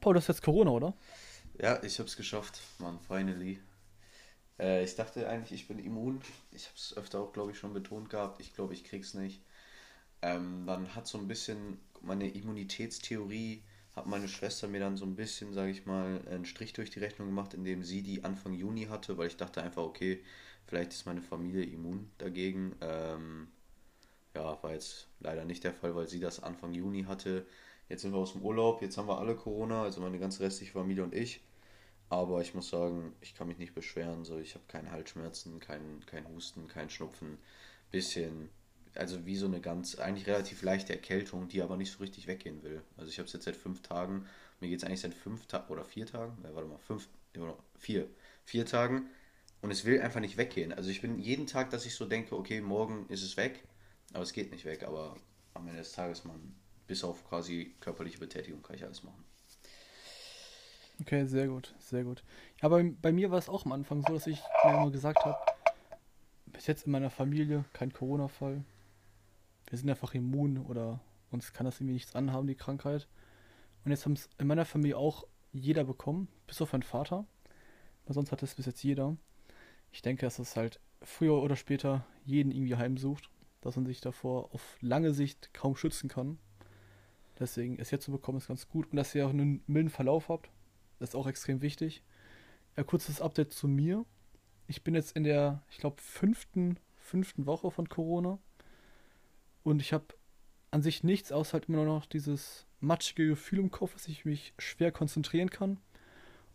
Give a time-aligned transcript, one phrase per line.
[0.00, 0.94] Paul, das ist jetzt Corona, oder?
[1.60, 3.60] Ja, ich hab's geschafft, Mann, finally.
[4.58, 6.20] Äh, ich dachte eigentlich, ich bin immun.
[6.52, 8.40] Ich hab's öfter auch, glaube ich, schon betont gehabt.
[8.40, 9.42] Ich glaube, ich krieg's nicht.
[10.22, 13.64] Ähm, dann hat so ein bisschen meine Immunitätstheorie,
[13.96, 17.00] hat meine Schwester mir dann so ein bisschen, sage ich mal, einen Strich durch die
[17.00, 20.22] Rechnung gemacht, indem sie die Anfang Juni hatte, weil ich dachte einfach, okay,
[20.66, 22.76] vielleicht ist meine Familie immun dagegen.
[22.82, 23.48] Ähm,
[24.34, 27.46] ja, war jetzt leider nicht der Fall, weil sie das Anfang Juni hatte.
[27.90, 30.72] Jetzt sind wir aus dem Urlaub, jetzt haben wir alle Corona, also meine ganze restliche
[30.72, 31.42] Familie und ich.
[32.08, 34.24] Aber ich muss sagen, ich kann mich nicht beschweren.
[34.24, 37.38] So, ich habe keine Halsschmerzen, kein, kein Husten, kein Schnupfen.
[37.90, 38.48] Bisschen,
[38.94, 42.62] also wie so eine ganz, eigentlich relativ leichte Erkältung, die aber nicht so richtig weggehen
[42.62, 42.80] will.
[42.96, 44.26] Also ich habe es jetzt seit fünf Tagen.
[44.60, 46.38] Mir geht es eigentlich seit fünf Tagen oder vier Tagen.
[46.44, 48.08] Ja, warte mal, fünf, oder vier.
[48.44, 49.08] Vier Tagen.
[49.62, 50.72] Und es will einfach nicht weggehen.
[50.72, 53.64] Also ich bin jeden Tag, dass ich so denke, okay, morgen ist es weg.
[54.12, 54.84] Aber es geht nicht weg.
[54.84, 55.16] Aber
[55.54, 56.54] am Ende des Tages, man,
[56.90, 59.22] bis auf quasi körperliche Betätigung kann ich alles machen.
[61.00, 62.24] Okay, sehr gut, sehr gut.
[62.60, 65.38] Ja, bei, mir war es auch am Anfang so, dass ich mir immer gesagt habe,
[66.46, 68.64] bis jetzt in meiner Familie kein Corona-Fall.
[69.68, 70.98] Wir sind einfach immun oder
[71.30, 73.06] uns kann das irgendwie nichts anhaben, die Krankheit.
[73.84, 77.24] Und jetzt haben es in meiner Familie auch jeder bekommen, bis auf meinen Vater.
[78.04, 79.16] Aber sonst hat es bis jetzt jeder.
[79.92, 84.52] Ich denke, dass es halt früher oder später jeden irgendwie heimsucht, dass man sich davor
[84.52, 86.40] auf lange Sicht kaum schützen kann.
[87.40, 90.28] Deswegen es jetzt zu bekommen ist ganz gut und dass ihr auch einen milden Verlauf
[90.28, 90.50] habt.
[90.98, 92.04] Das ist auch extrem wichtig.
[92.76, 94.04] Ein kurzes Update zu mir.
[94.68, 98.38] Ich bin jetzt in der, ich glaube, fünften, fünften Woche von Corona.
[99.62, 100.04] Und ich habe
[100.70, 104.52] an sich nichts, außer halt immer noch dieses matschige Gefühl im Kopf, dass ich mich
[104.58, 105.78] schwer konzentrieren kann.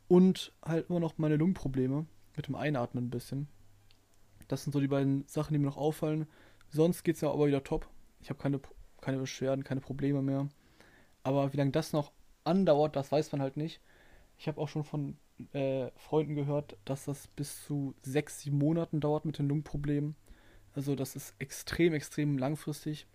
[0.08, 3.48] Und halt immer noch meine Lungenprobleme mit dem Einatmen ein bisschen.
[4.48, 6.28] Das sind so die beiden Sachen, die mir noch auffallen.
[6.70, 7.90] Sonst geht es ja aber wieder top.
[8.22, 8.60] Ich habe keine,
[9.02, 10.48] keine Beschwerden, keine Probleme mehr.
[11.26, 12.12] Aber wie lange das noch
[12.44, 13.82] andauert, das weiß man halt nicht.
[14.38, 15.18] Ich habe auch schon von
[15.54, 20.16] äh, Freunden gehört, dass das bis zu sechs, sieben Monaten dauert mit den Lungenproblemen.
[20.76, 23.08] Also das ist extrem, extrem langfristig,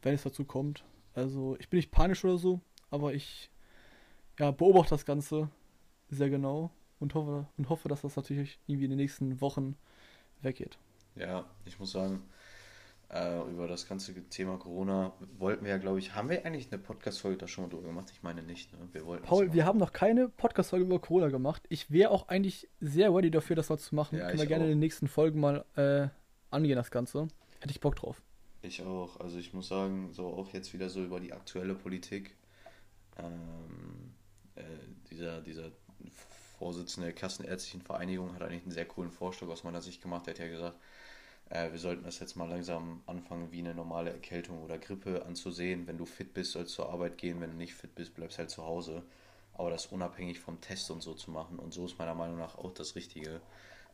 [0.00, 0.82] wenn es dazu kommt.
[1.12, 3.50] Also ich bin nicht panisch oder so, aber ich
[4.38, 5.50] ja, beobachte das Ganze
[6.08, 6.70] sehr genau
[7.00, 9.76] und hoffe, und hoffe, dass das natürlich irgendwie in den nächsten Wochen
[10.40, 10.78] weggeht.
[11.16, 12.22] Ja, ich muss sagen,
[13.08, 16.82] äh, über das ganze Thema Corona wollten wir ja, glaube ich, haben wir eigentlich eine
[16.82, 18.10] Podcast-Folge da schon mal drüber gemacht?
[18.12, 18.72] Ich meine nicht.
[18.72, 18.88] Ne?
[18.92, 21.62] Wir wollten Paul, wir haben noch keine Podcast-Folge über Corona gemacht.
[21.68, 24.18] Ich wäre auch eigentlich sehr ready dafür, das mal zu machen.
[24.18, 24.68] Ja, Können wir gerne auch.
[24.68, 26.08] in den nächsten Folgen mal äh,
[26.50, 27.28] angehen, das Ganze.
[27.60, 28.20] Hätte ich Bock drauf.
[28.62, 29.20] Ich auch.
[29.20, 32.36] Also ich muss sagen, so auch jetzt wieder so über die aktuelle Politik.
[33.18, 34.14] Ähm,
[34.56, 34.62] äh,
[35.10, 35.70] dieser, dieser
[36.58, 40.26] Vorsitzende der Kassenärztlichen Vereinigung hat eigentlich einen sehr coolen Vorschlag aus meiner Sicht gemacht.
[40.26, 40.76] Er hat ja gesagt,
[41.50, 45.86] äh, wir sollten das jetzt mal langsam anfangen, wie eine normale Erkältung oder Grippe anzusehen.
[45.86, 47.40] Wenn du fit bist, sollst du zur Arbeit gehen.
[47.40, 49.02] Wenn du nicht fit bist, bleibst halt zu Hause.
[49.54, 51.58] Aber das unabhängig vom Test und so zu machen.
[51.58, 53.40] Und so ist meiner Meinung nach auch das Richtige.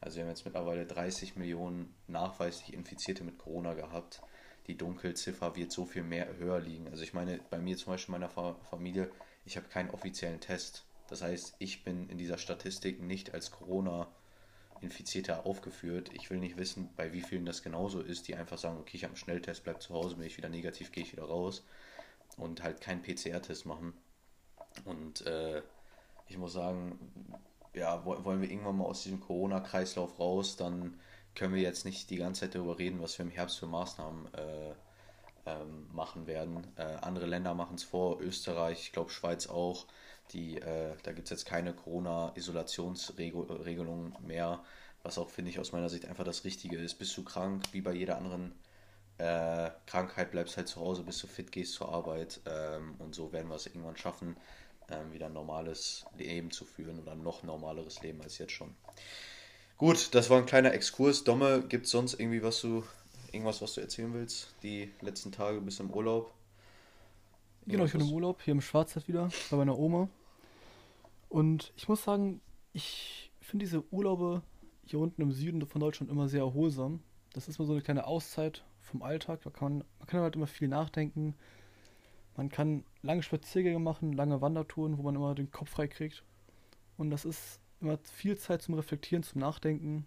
[0.01, 4.23] Also wir haben jetzt mittlerweile 30 Millionen nachweislich Infizierte mit Corona gehabt.
[4.67, 6.89] Die Dunkelziffer wird so viel mehr höher liegen.
[6.89, 9.11] Also ich meine, bei mir zum Beispiel meiner Familie,
[9.45, 10.85] ich habe keinen offiziellen Test.
[11.09, 14.09] Das heißt, ich bin in dieser Statistik nicht als Corona
[14.83, 16.11] Infizierte aufgeführt.
[16.13, 19.05] Ich will nicht wissen, bei wie vielen das genauso ist, die einfach sagen, okay, ich
[19.05, 21.65] habe einen Schnelltest, bleib zu Hause, bin ich wieder negativ, gehe ich wieder raus
[22.37, 23.95] und halt keinen PCR-Test machen.
[24.85, 25.63] Und äh,
[26.29, 26.99] ich muss sagen,
[27.75, 30.99] ja, wollen wir irgendwann mal aus diesem Corona-Kreislauf raus, dann
[31.35, 34.35] können wir jetzt nicht die ganze Zeit darüber reden, was wir im Herbst für Maßnahmen
[34.35, 34.75] äh,
[35.47, 36.67] ähm, machen werden.
[36.77, 39.87] Äh, andere Länder machen es vor, Österreich, ich glaube Schweiz auch.
[40.33, 44.63] Die, äh, da gibt es jetzt keine Corona-Isolationsregelung mehr,
[45.03, 46.95] was auch, finde ich, aus meiner Sicht einfach das Richtige ist.
[46.95, 48.55] Bist du krank, wie bei jeder anderen
[49.19, 52.41] äh, Krankheit, bleibst halt zu Hause, bis du fit gehst zur Arbeit.
[52.47, 54.37] Ähm, und so werden wir es irgendwann schaffen,
[54.91, 58.75] ähm, wieder ein normales Leben zu führen oder ein noch normaleres Leben als jetzt schon.
[59.77, 61.25] Gut, das war ein kleiner Exkurs.
[61.25, 62.85] Domme, gibt es sonst irgendwie was du,
[63.33, 64.55] irgendwas, was du erzählen willst?
[64.63, 66.33] Die letzten Tage bis im Urlaub?
[67.67, 70.09] Genau, ich bin im Urlaub, hier im Schwarzwald wieder, bei meiner Oma.
[71.29, 72.41] Und ich muss sagen,
[72.73, 74.43] ich finde diese Urlaube
[74.85, 77.03] hier unten im Süden von Deutschland immer sehr erholsam.
[77.33, 79.41] Das ist mal so eine kleine Auszeit vom Alltag.
[79.43, 81.35] Da kann man, man kann halt immer viel nachdenken.
[82.37, 86.25] Man kann lange Spaziergänge machen, lange Wandertouren, wo man immer den Kopf frei kriegt.
[86.97, 90.07] Und das ist immer viel Zeit zum Reflektieren, zum Nachdenken,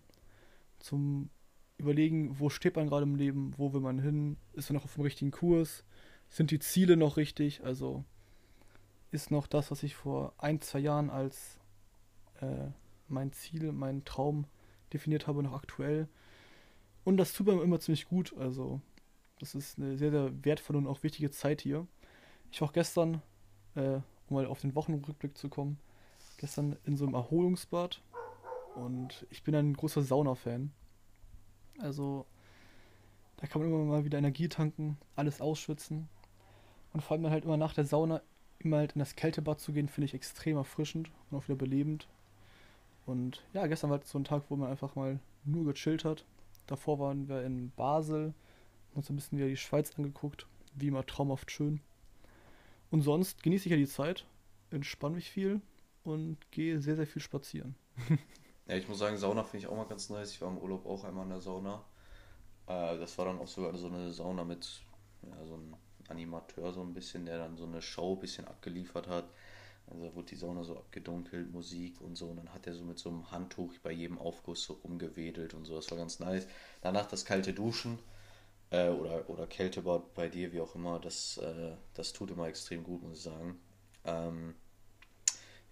[0.79, 1.29] zum
[1.77, 4.95] Überlegen, wo steht man gerade im Leben, wo will man hin, ist man noch auf
[4.95, 5.83] dem richtigen Kurs,
[6.29, 8.03] sind die Ziele noch richtig, also
[9.11, 11.59] ist noch das, was ich vor ein, zwei Jahren als
[12.41, 12.67] äh,
[13.07, 14.45] mein Ziel, mein Traum
[14.93, 16.07] definiert habe, noch aktuell.
[17.03, 18.35] Und das tut mir immer ziemlich gut.
[18.37, 18.81] Also,
[19.39, 21.87] das ist eine sehr, sehr wertvolle und auch wichtige Zeit hier.
[22.51, 23.21] Ich war auch gestern
[23.75, 25.77] äh, um mal auf den Wochenrückblick zu kommen.
[26.37, 28.01] Gestern in so einem Erholungsbad
[28.75, 30.71] und ich bin ein großer Sauna-Fan.
[31.79, 32.25] Also
[33.37, 36.07] da kann man immer mal wieder Energie tanken, alles ausschwitzen.
[36.93, 38.21] Und vor allem dann halt immer nach der Sauna
[38.59, 42.07] immer halt in das Kältebad zu gehen, finde ich extrem erfrischend und auch wieder belebend.
[43.05, 46.25] Und ja, gestern war halt so ein Tag, wo man einfach mal nur gechillt hat.
[46.67, 48.33] Davor waren wir in Basel,
[48.89, 50.47] haben uns ein bisschen wieder die Schweiz angeguckt.
[50.73, 51.81] Wie immer traumhaft schön.
[52.89, 54.25] Und sonst genieße ich ja die Zeit,
[54.71, 55.61] entspanne mich viel
[56.03, 57.75] und gehe sehr, sehr viel spazieren.
[58.67, 60.31] ja, ich muss sagen, Sauna finde ich auch mal ganz nice.
[60.31, 61.83] Ich war im Urlaub auch einmal in der Sauna.
[62.67, 64.81] Äh, das war dann auch sogar so eine Sauna mit
[65.21, 65.75] ja, so einem
[66.07, 69.25] Animateur so ein bisschen, der dann so eine Show ein bisschen abgeliefert hat.
[69.87, 72.27] Also wurde die Sauna so abgedunkelt, Musik und so.
[72.27, 75.65] Und dann hat er so mit so einem Handtuch bei jedem Aufguss so rumgewedelt und
[75.65, 75.75] so.
[75.75, 76.47] Das war ganz nice.
[76.81, 77.99] Danach das kalte Duschen
[78.71, 80.99] äh, oder, oder Kältebad bei dir, wie auch immer.
[80.99, 83.59] Das, äh, das tut immer extrem gut, muss ich sagen.
[84.05, 84.55] Ähm,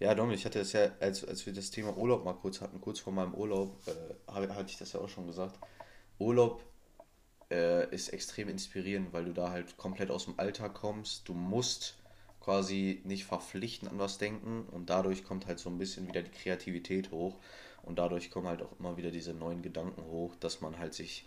[0.04, 2.78] ja, Dominik, ich hatte es ja, als, als wir das Thema Urlaub mal kurz hatten,
[2.78, 5.58] kurz vor meinem Urlaub, äh, hatte ich das ja auch schon gesagt.
[6.18, 6.62] Urlaub
[7.50, 11.26] äh, ist extrem inspirierend, weil du da halt komplett aus dem Alltag kommst.
[11.26, 11.96] Du musst
[12.40, 16.30] quasi nicht verpflichtend an was denken und dadurch kommt halt so ein bisschen wieder die
[16.30, 17.38] Kreativität hoch
[17.82, 21.26] und dadurch kommen halt auch immer wieder diese neuen Gedanken hoch, dass man halt sich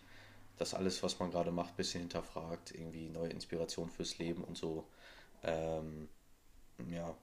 [0.57, 4.55] das alles, was man gerade macht, ein bisschen hinterfragt, irgendwie neue Inspiration fürs Leben und
[4.55, 4.87] so,
[5.43, 6.09] ähm,
[6.87, 7.15] ja,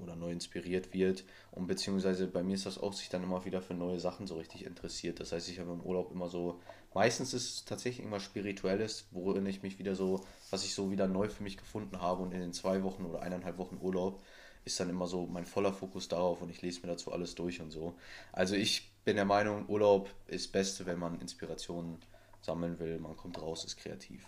[0.00, 1.24] oder neu inspiriert wird.
[1.50, 4.36] Und beziehungsweise bei mir ist das auch sich dann immer wieder für neue Sachen so
[4.36, 5.20] richtig interessiert.
[5.20, 6.60] Das heißt, ich habe im Urlaub immer so,
[6.94, 11.06] meistens ist es tatsächlich irgendwas Spirituelles, worin ich mich wieder so, was ich so wieder
[11.06, 12.22] neu für mich gefunden habe.
[12.22, 14.22] Und in den zwei Wochen oder eineinhalb Wochen Urlaub
[14.64, 17.60] ist dann immer so mein voller Fokus darauf und ich lese mir dazu alles durch
[17.60, 17.94] und so.
[18.32, 21.98] Also ich bin der Meinung, Urlaub ist Beste, wenn man Inspirationen
[22.42, 22.98] sammeln will.
[22.98, 24.26] Man kommt raus, ist kreativ.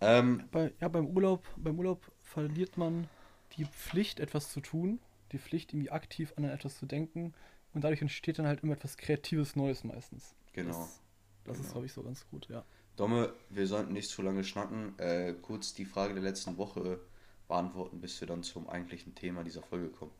[0.00, 3.08] Ähm, Bei, ja, beim Urlaub, beim Urlaub verliert man
[3.56, 5.00] die Pflicht, etwas zu tun,
[5.32, 7.34] die Pflicht, irgendwie aktiv an etwas zu denken.
[7.74, 10.34] Und dadurch entsteht dann halt immer etwas Kreatives Neues meistens.
[10.52, 10.70] Genau.
[10.70, 11.00] Das,
[11.44, 11.66] das genau.
[11.66, 12.64] ist, glaube ich, so ganz gut, ja.
[12.96, 14.98] Domme, wir sollten nicht zu lange schnacken.
[14.98, 16.98] Äh, kurz die Frage der letzten Woche
[17.46, 20.12] beantworten, bis wir dann zum eigentlichen Thema dieser Folge kommen.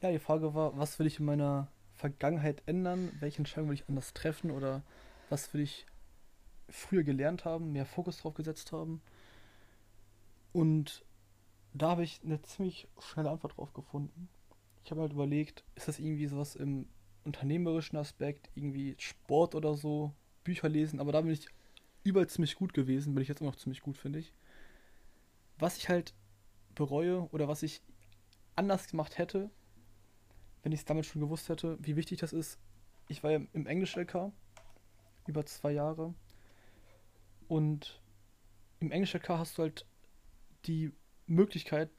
[0.00, 3.10] Ja, die Frage war, was will ich in meiner Vergangenheit ändern?
[3.18, 4.52] Welche Entscheidung will ich anders treffen?
[4.52, 4.82] Oder
[5.28, 5.86] was will ich
[6.68, 9.02] früher gelernt haben, mehr Fokus drauf gesetzt haben?
[10.52, 11.04] Und
[11.74, 14.28] da habe ich eine ziemlich schnelle Antwort drauf gefunden.
[14.84, 16.88] Ich habe halt überlegt, ist das irgendwie sowas im
[17.24, 20.12] unternehmerischen Aspekt, irgendwie Sport oder so,
[20.44, 21.46] Bücher lesen, aber da bin ich
[22.04, 24.32] überall ziemlich gut gewesen, bin ich jetzt immer noch ziemlich gut, finde ich.
[25.58, 26.14] Was ich halt
[26.74, 27.82] bereue oder was ich
[28.56, 29.50] anders gemacht hätte,
[30.62, 32.58] wenn ich es damit schon gewusst hätte, wie wichtig das ist.
[33.08, 34.32] Ich war ja im Englisch-LK
[35.26, 36.14] über zwei Jahre
[37.46, 38.00] und
[38.80, 39.86] im Englisch-LK hast du halt
[40.66, 40.92] die
[41.28, 41.90] Möglichkeit,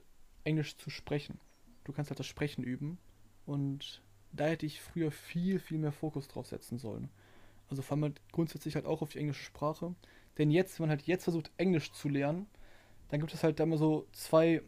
[0.43, 1.39] Englisch zu sprechen.
[1.83, 2.97] Du kannst halt das Sprechen üben.
[3.45, 7.09] Und da hätte ich früher viel, viel mehr Fokus drauf setzen sollen.
[7.69, 9.95] Also vor allem halt grundsätzlich halt auch auf die englische Sprache.
[10.37, 12.47] Denn jetzt, wenn man halt jetzt versucht, Englisch zu lernen,
[13.09, 14.61] dann gibt es halt da immer so zwei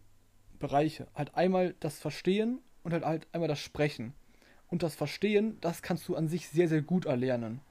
[0.59, 1.07] Bereiche.
[1.13, 4.13] Halt einmal das Verstehen und halt, halt einmal das Sprechen.
[4.69, 7.61] Und das Verstehen, das kannst du an sich sehr, sehr gut erlernen.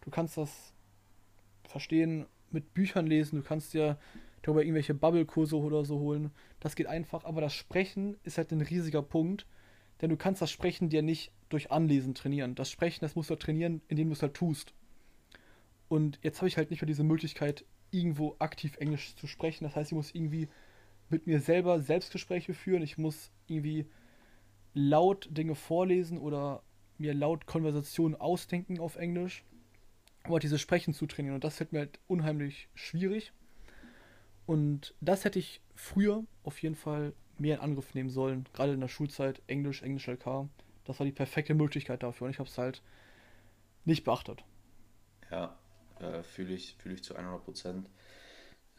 [0.00, 0.72] Du kannst das
[1.64, 3.98] Verstehen mit Büchern lesen, du kannst dir
[4.42, 6.30] darüber irgendwelche Bubble-Kurse oder so holen.
[6.60, 9.46] Das geht einfach, aber das Sprechen ist halt ein riesiger Punkt,
[10.00, 12.54] denn du kannst das Sprechen dir nicht durch Anlesen trainieren.
[12.54, 14.72] Das Sprechen, das musst du halt trainieren, indem du es halt tust.
[15.88, 19.64] Und jetzt habe ich halt nicht mehr diese Möglichkeit, irgendwo aktiv Englisch zu sprechen.
[19.64, 20.48] Das heißt, ich muss irgendwie
[21.08, 22.82] mit mir selber Selbstgespräche führen.
[22.82, 23.86] Ich muss irgendwie
[24.74, 26.62] laut Dinge vorlesen oder
[26.98, 29.44] mir laut Konversationen ausdenken auf Englisch,
[30.24, 31.36] um halt dieses Sprechen zu trainieren.
[31.36, 33.32] Und das fällt mir halt unheimlich schwierig.
[34.48, 38.48] Und das hätte ich früher auf jeden Fall mehr in Angriff nehmen sollen.
[38.54, 40.48] Gerade in der Schulzeit, Englisch, Englisch LK.
[40.86, 42.80] Das war die perfekte Möglichkeit dafür und ich habe es halt
[43.84, 44.42] nicht beachtet.
[45.30, 45.54] Ja,
[46.00, 47.90] äh, fühle ich, fühl ich zu 100 Prozent.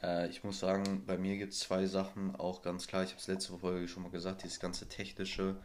[0.02, 3.20] Äh, ich muss sagen, bei mir gibt es zwei Sachen, auch ganz klar, ich habe
[3.20, 5.56] es letzte Folge schon mal gesagt, dieses ganze Technische,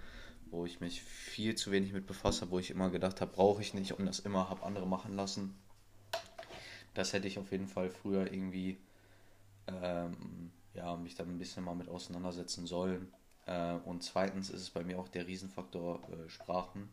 [0.50, 3.62] wo ich mich viel zu wenig mit befasst habe, wo ich immer gedacht habe, brauche
[3.62, 5.54] ich nicht und das immer habe andere machen lassen.
[6.92, 8.76] Das hätte ich auf jeden Fall früher irgendwie
[9.66, 13.12] ähm, ja, mich dann ein bisschen mal mit auseinandersetzen sollen.
[13.46, 16.88] Äh, und zweitens ist es bei mir auch der Riesenfaktor äh, Sprachen.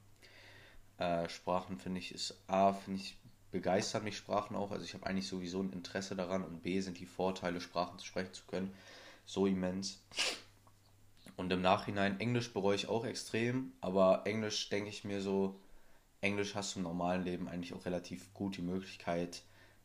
[0.98, 3.18] Äh, Sprachen finde ich ist A, finde ich,
[3.52, 4.72] begeistert mich Sprachen auch.
[4.72, 8.06] Also ich habe eigentlich sowieso ein Interesse daran und B sind die Vorteile, Sprachen zu
[8.06, 8.74] sprechen zu können,
[9.26, 10.02] so immens.
[11.38, 15.60] Und im Nachhinein, Englisch bereue ich auch extrem, aber Englisch denke ich mir so,
[16.22, 19.42] Englisch hast du im normalen Leben eigentlich auch relativ gut die Möglichkeit,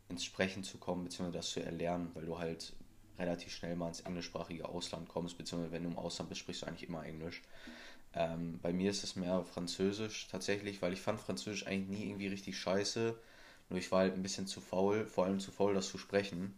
[0.08, 2.72] ins Sprechen zu kommen, beziehungsweise das zu erlernen, weil du halt
[3.18, 6.66] relativ schnell mal ins englischsprachige Ausland kommst, beziehungsweise wenn du im Ausland bist, sprichst du
[6.66, 7.42] eigentlich immer Englisch.
[8.14, 12.28] Ähm, bei mir ist es mehr Französisch tatsächlich, weil ich fand Französisch eigentlich nie irgendwie
[12.28, 13.14] richtig scheiße.
[13.68, 16.54] Nur ich war halt ein bisschen zu faul, vor allem zu faul, das zu sprechen.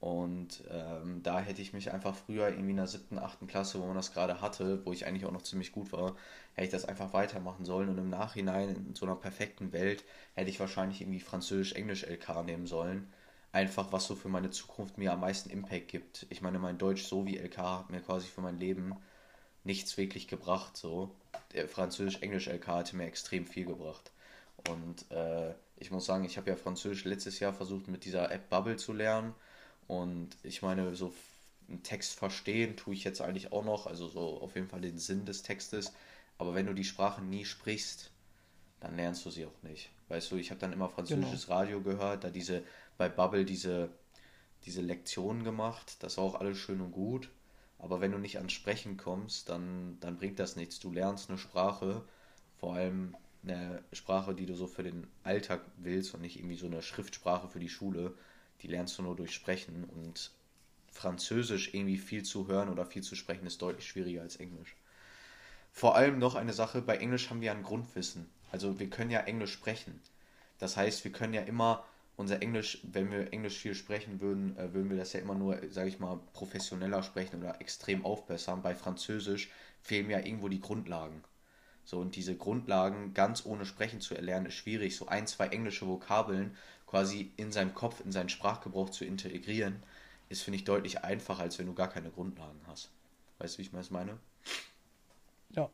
[0.00, 3.86] Und ähm, da hätte ich mich einfach früher irgendwie in der siebten, achten Klasse, wo
[3.86, 6.16] man das gerade hatte, wo ich eigentlich auch noch ziemlich gut war,
[6.52, 7.88] hätte ich das einfach weitermachen sollen.
[7.88, 13.10] Und im Nachhinein, in so einer perfekten Welt, hätte ich wahrscheinlich irgendwie Französisch-Englisch-LK nehmen sollen.
[13.52, 16.26] Einfach, was so für meine Zukunft mir am meisten Impact gibt.
[16.28, 18.96] Ich meine, mein Deutsch so wie LK hat mir quasi für mein Leben
[19.64, 20.76] nichts wirklich gebracht.
[20.76, 21.10] So.
[21.54, 24.12] Der Französisch-Englisch-LK hatte mir extrem viel gebracht.
[24.68, 28.50] Und äh, ich muss sagen, ich habe ja Französisch letztes Jahr versucht mit dieser App
[28.50, 29.34] Bubble zu lernen
[29.86, 31.12] und ich meine, so
[31.68, 34.98] einen Text verstehen tue ich jetzt eigentlich auch noch, also so auf jeden Fall den
[34.98, 35.92] Sinn des Textes.
[36.38, 38.10] Aber wenn du die Sprache nie sprichst,
[38.80, 39.90] dann lernst du sie auch nicht.
[40.08, 41.58] Weißt du, ich habe dann immer französisches genau.
[41.58, 42.62] Radio gehört, da diese
[42.98, 43.90] bei Bubble diese,
[44.64, 45.96] diese Lektionen gemacht.
[46.00, 47.30] Das war auch alles schön und gut.
[47.78, 50.78] Aber wenn du nicht ans Sprechen kommst, dann, dann bringt das nichts.
[50.78, 52.02] Du lernst eine Sprache,
[52.58, 56.66] vor allem eine Sprache, die du so für den Alltag willst und nicht irgendwie so
[56.66, 58.14] eine Schriftsprache für die Schule
[58.62, 60.30] die lernst du nur durch Sprechen und
[60.90, 64.74] Französisch irgendwie viel zu hören oder viel zu sprechen ist deutlich schwieriger als Englisch.
[65.72, 68.30] Vor allem noch eine Sache, bei Englisch haben wir ein Grundwissen.
[68.50, 70.00] Also wir können ja Englisch sprechen.
[70.58, 71.84] Das heißt, wir können ja immer
[72.16, 75.58] unser Englisch, wenn wir Englisch viel sprechen würden, äh, würden wir das ja immer nur,
[75.70, 78.62] sage ich mal, professioneller sprechen oder extrem aufbessern.
[78.62, 79.50] Bei Französisch
[79.82, 81.22] fehlen ja irgendwo die Grundlagen.
[81.84, 84.96] So, und diese Grundlagen ganz ohne Sprechen zu erlernen, ist schwierig.
[84.96, 86.56] So ein, zwei englische Vokabeln
[86.86, 89.82] quasi in seinem Kopf, in seinen Sprachgebrauch zu integrieren,
[90.28, 92.90] ist, finde ich, deutlich einfacher, als wenn du gar keine Grundlagen hast.
[93.38, 94.18] Weißt du, wie ich das meine?
[95.50, 95.70] Ja.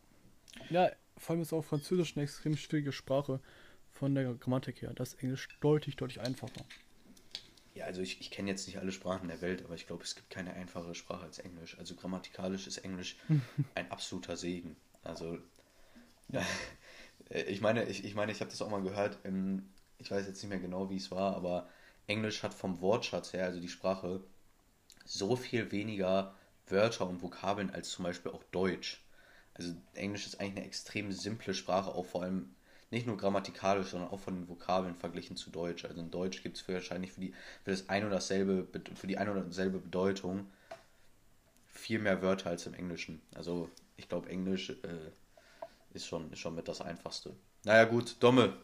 [0.70, 3.40] Ja, vor allem ist auch Französisch eine extrem schwierige Sprache
[3.92, 4.92] von der Grammatik her.
[4.94, 6.64] Das ist Englisch deutlich, deutlich einfacher.
[7.74, 10.14] Ja, also ich, ich kenne jetzt nicht alle Sprachen der Welt, aber ich glaube, es
[10.14, 11.78] gibt keine einfache Sprache als Englisch.
[11.78, 13.16] Also grammatikalisch ist Englisch
[13.74, 14.76] ein absoluter Segen.
[15.04, 15.38] Also,
[16.28, 16.44] ja.
[17.30, 19.18] ich meine, ich, ich meine, ich habe das auch mal gehört,
[20.02, 21.68] ich weiß jetzt nicht mehr genau, wie es war, aber
[22.06, 24.20] Englisch hat vom Wortschatz her, also die Sprache,
[25.04, 26.34] so viel weniger
[26.66, 29.02] Wörter und Vokabeln als zum Beispiel auch Deutsch.
[29.54, 32.54] Also Englisch ist eigentlich eine extrem simple Sprache, auch vor allem
[32.90, 35.84] nicht nur grammatikalisch, sondern auch von den Vokabeln verglichen zu Deutsch.
[35.84, 37.32] Also in Deutsch gibt es wahrscheinlich für, die,
[37.64, 40.50] für das ein oder dasselbe, für die ein oder dasselbe Bedeutung
[41.68, 43.22] viel mehr Wörter als im Englischen.
[43.34, 45.10] Also ich glaube, Englisch äh,
[45.94, 47.34] ist, schon, ist schon mit das Einfachste.
[47.64, 48.56] Naja gut, Domme,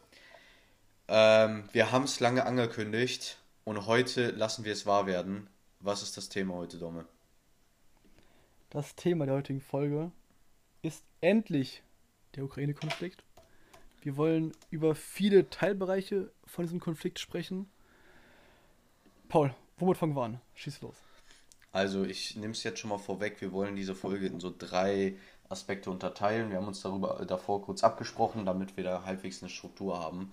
[1.08, 5.48] ähm, wir haben es lange angekündigt und heute lassen wir es wahr werden.
[5.80, 7.06] Was ist das Thema heute, Domme?
[8.70, 10.12] Das Thema der heutigen Folge
[10.82, 11.82] ist endlich
[12.36, 13.22] der Ukraine-Konflikt.
[14.02, 17.68] Wir wollen über viele Teilbereiche von diesem Konflikt sprechen.
[19.28, 20.40] Paul, womit fangen wir an?
[20.54, 20.96] Schieß los.
[21.72, 25.16] Also ich nehme es jetzt schon mal vorweg, wir wollen diese Folge in so drei
[25.48, 26.50] Aspekte unterteilen.
[26.50, 30.32] Wir haben uns darüber davor kurz abgesprochen, damit wir da halbwegs eine Struktur haben.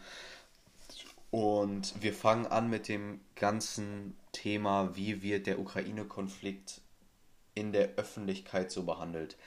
[1.32, 6.82] Und wir fangen an mit dem ganzen Thema, wie wird der Ukraine-Konflikt
[7.55, 9.38] in der Öffentlichkeit so behandelt.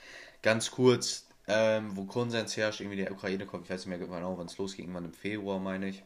[0.41, 4.47] Ganz kurz, ähm, wo Konsens herrscht, irgendwie der Ukraine-Konflikt, ich weiß nicht mehr genau, wann
[4.47, 6.03] es losging, irgendwann im Februar, meine ich.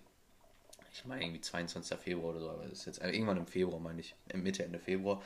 [0.94, 1.98] Ich meine irgendwie 22.
[1.98, 4.80] Februar oder so, aber das ist jetzt äh, irgendwann im Februar, meine ich, Mitte, Ende
[4.80, 5.22] Februar.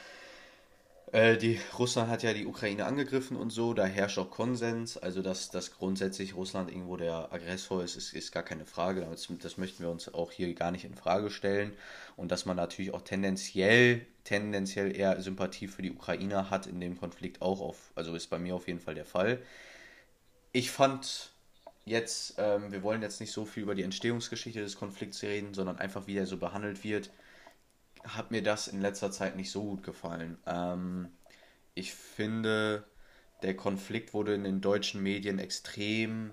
[1.14, 5.22] Äh, die Russland hat ja die Ukraine angegriffen und so, da herrscht auch Konsens, also
[5.22, 9.08] dass, dass grundsätzlich Russland irgendwo der Aggressor ist, ist, ist gar keine Frage.
[9.10, 11.72] Das, das möchten wir uns auch hier gar nicht in Frage stellen.
[12.18, 16.98] Und dass man natürlich auch tendenziell, tendenziell eher Sympathie für die Ukraine hat in dem
[17.00, 19.40] Konflikt auch auf, also ist bei mir auf jeden Fall der Fall.
[20.52, 21.32] Ich fand
[21.86, 25.80] jetzt, ähm, wir wollen jetzt nicht so viel über die Entstehungsgeschichte des Konflikts reden, sondern
[25.80, 27.12] einfach wie er so behandelt wird
[28.16, 30.38] hat mir das in letzter Zeit nicht so gut gefallen.
[30.46, 31.10] Ähm,
[31.76, 32.84] ich finde,
[33.42, 36.32] der Konflikt wurde in den deutschen Medien extrem,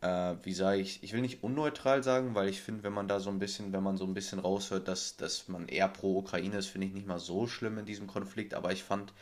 [0.00, 3.20] äh, wie sage ich, ich will nicht unneutral sagen, weil ich finde, wenn man da
[3.20, 6.58] so ein bisschen, wenn man so ein bisschen raushört, dass, dass man eher pro Ukraine
[6.58, 9.12] ist, finde ich nicht mal so schlimm in diesem Konflikt, aber ich fand,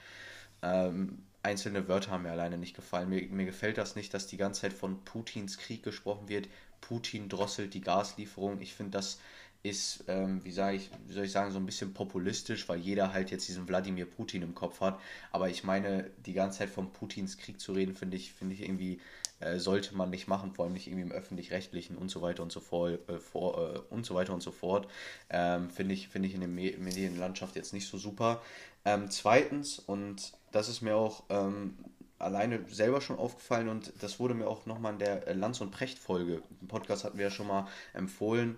[0.63, 3.11] ähm, einzelne Wörter haben mir alleine nicht gefallen.
[3.11, 6.49] Mir, mir gefällt das nicht, dass die ganze Zeit von Putins Krieg gesprochen wird.
[6.81, 8.61] Putin drosselt die Gaslieferung.
[8.61, 9.21] Ich finde, das
[9.65, 13.15] ist, ähm, wie sage ich, wie soll ich sagen, so ein bisschen populistisch, weil jeder
[13.15, 15.01] halt jetzt diesen Wladimir Putin im Kopf hat.
[15.33, 18.61] Aber ich meine, die ganze Zeit von Putins Krieg zu reden, finde ich, finde ich
[18.61, 19.01] irgendwie,
[19.41, 22.53] äh, sollte man nicht machen, vor allem nicht irgendwie im öffentlich-rechtlichen und so weiter und
[22.53, 24.87] so fort, äh, vor, äh, und so weiter und so fort.
[25.31, 28.43] Ähm, finde ich, finde ich in der Me Medienlandschaft jetzt nicht so super.
[28.85, 31.75] Ähm, zweitens, und das ist mir auch ähm,
[32.19, 36.43] alleine selber schon aufgefallen und das wurde mir auch nochmal in der Lanz- und Precht-Folge,
[36.61, 38.57] im Podcast hatten wir ja schon mal empfohlen,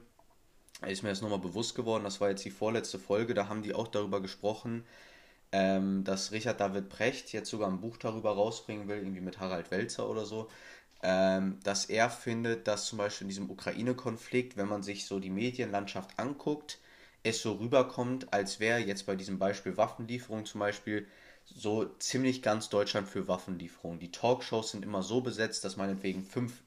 [0.87, 3.75] ist mir das nochmal bewusst geworden, das war jetzt die vorletzte Folge, da haben die
[3.75, 4.85] auch darüber gesprochen,
[5.53, 9.71] ähm, dass Richard David Precht jetzt sogar ein Buch darüber rausbringen will, irgendwie mit Harald
[9.71, 10.49] Welzer oder so,
[11.03, 15.31] ähm, dass er findet, dass zum Beispiel in diesem Ukraine-Konflikt, wenn man sich so die
[15.31, 16.79] Medienlandschaft anguckt,
[17.23, 21.07] es so rüberkommt, als wäre jetzt bei diesem Beispiel Waffenlieferung zum Beispiel
[21.45, 24.01] so ziemlich ganz Deutschland für Waffenlieferungen.
[24.01, 26.63] Die Talkshows sind immer so besetzt, dass meinetwegen fünf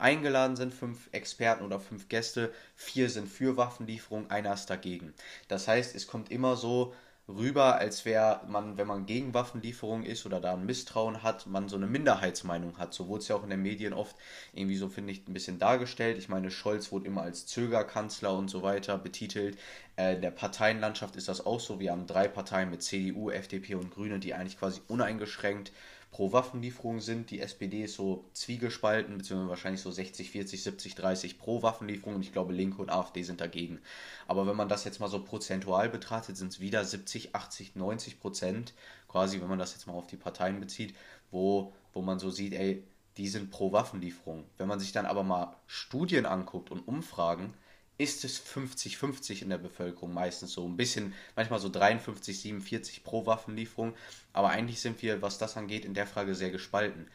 [0.00, 5.14] eingeladen sind, fünf Experten oder fünf Gäste, vier sind für Waffenlieferung, einer ist dagegen.
[5.48, 6.94] Das heißt, es kommt immer so
[7.36, 11.68] rüber, als wäre man, wenn man gegen Waffenlieferungen ist oder da ein Misstrauen hat, man
[11.68, 12.94] so eine Minderheitsmeinung hat.
[12.94, 14.16] So wurde es ja auch in den Medien oft
[14.52, 16.18] irgendwie so, finde ich, ein bisschen dargestellt.
[16.18, 19.58] Ich meine, Scholz wurde immer als Zögerkanzler und so weiter betitelt.
[19.96, 21.80] Äh, in der Parteienlandschaft ist das auch so.
[21.80, 25.72] Wir haben drei Parteien mit CDU, FDP und Grüne, die eigentlich quasi uneingeschränkt
[26.10, 27.30] pro Waffenlieferung sind.
[27.30, 32.22] Die SPD ist so zwiegespalten, beziehungsweise wahrscheinlich so 60, 40, 70, 30 pro Waffenlieferung und
[32.22, 33.80] ich glaube Linke und AfD sind dagegen.
[34.26, 38.20] Aber wenn man das jetzt mal so prozentual betrachtet, sind es wieder 70, 80, 90
[38.20, 38.74] Prozent,
[39.08, 40.94] quasi, wenn man das jetzt mal auf die Parteien bezieht,
[41.30, 42.82] wo, wo man so sieht, ey,
[43.16, 44.44] die sind pro Waffenlieferung.
[44.56, 47.54] Wenn man sich dann aber mal Studien anguckt und Umfragen,
[48.00, 50.66] ist es 50-50 in der Bevölkerung meistens so.
[50.66, 53.94] Ein bisschen, manchmal so 53, 47 pro Waffenlieferung.
[54.32, 57.08] Aber eigentlich sind wir, was das angeht, in der Frage sehr gespalten.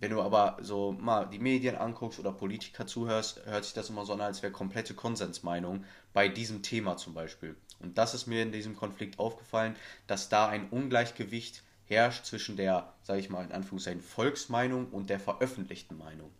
[0.00, 4.04] Wenn du aber so mal die Medien anguckst oder Politiker zuhörst, hört sich das immer
[4.04, 7.56] so an, als wäre komplette Konsensmeinung bei diesem Thema zum Beispiel.
[7.80, 9.76] Und das ist mir in diesem Konflikt aufgefallen,
[10.08, 15.20] dass da ein Ungleichgewicht herrscht zwischen der, sage ich mal in Anführungszeichen, Volksmeinung und der
[15.20, 16.30] veröffentlichten Meinung.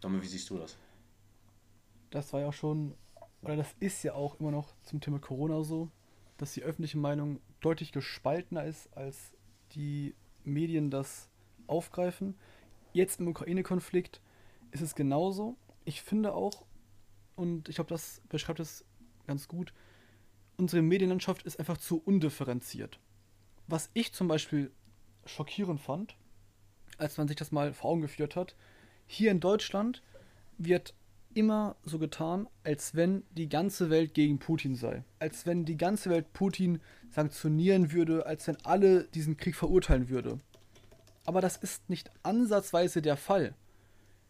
[0.00, 0.76] Domme, wie siehst du das?
[2.10, 2.94] Das war ja schon,
[3.42, 5.90] oder das ist ja auch immer noch zum Thema Corona so,
[6.38, 9.32] dass die öffentliche Meinung deutlich gespaltener ist, als
[9.72, 11.28] die Medien das
[11.66, 12.36] aufgreifen.
[12.92, 14.20] Jetzt im Ukraine-Konflikt
[14.70, 15.56] ist es genauso.
[15.84, 16.64] Ich finde auch,
[17.34, 18.84] und ich glaube, das beschreibt es
[19.26, 19.72] ganz gut,
[20.56, 22.98] unsere Medienlandschaft ist einfach zu undifferenziert.
[23.66, 24.70] Was ich zum Beispiel
[25.24, 26.16] schockierend fand,
[26.98, 28.56] als man sich das mal vor Augen geführt hat,
[29.06, 30.02] hier in Deutschland
[30.58, 30.94] wird
[31.36, 35.04] immer so getan, als wenn die ganze Welt gegen Putin sei.
[35.18, 40.40] Als wenn die ganze Welt Putin sanktionieren würde, als wenn alle diesen Krieg verurteilen würde.
[41.26, 43.54] Aber das ist nicht ansatzweise der Fall.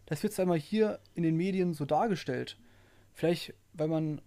[0.06, 2.58] Das wird zwar immer hier in den Medien so dargestellt.
[3.12, 4.20] Vielleicht, weil man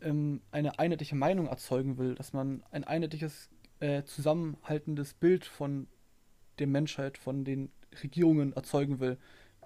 [0.00, 5.86] ähm, eine einheitliche Meinung erzeugen will, dass man ein einheitliches, äh, zusammenhaltendes Bild von
[6.58, 7.70] der Menschheit, von den
[8.02, 9.16] Regierungen erzeugen will.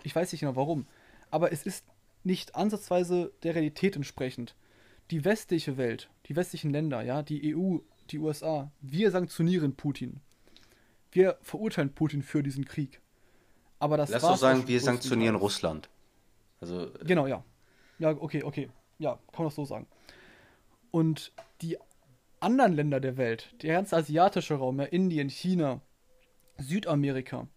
[0.03, 0.87] Ich weiß nicht genau warum.
[1.31, 1.87] Aber es ist
[2.24, 4.54] nicht ansatzweise der Realität entsprechend.
[5.11, 7.78] Die westliche Welt, die westlichen Länder, ja, die EU,
[8.11, 10.20] die USA, wir sanktionieren Putin.
[11.11, 13.00] Wir verurteilen Putin für diesen Krieg.
[13.78, 15.90] Aber das Lass doch sagen, wir sanktionieren Russland.
[16.61, 17.44] Also äh, genau, ja.
[17.98, 18.70] Ja, okay, okay.
[18.98, 19.87] Ja, kann man das so sagen.
[20.90, 21.76] Und die
[22.40, 25.80] anderen Länder der Welt, der ganze asiatische Raum, ja, Indien, China,
[26.58, 27.48] Südamerika,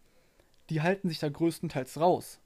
[0.69, 2.39] die halten sich da größtenteils raus.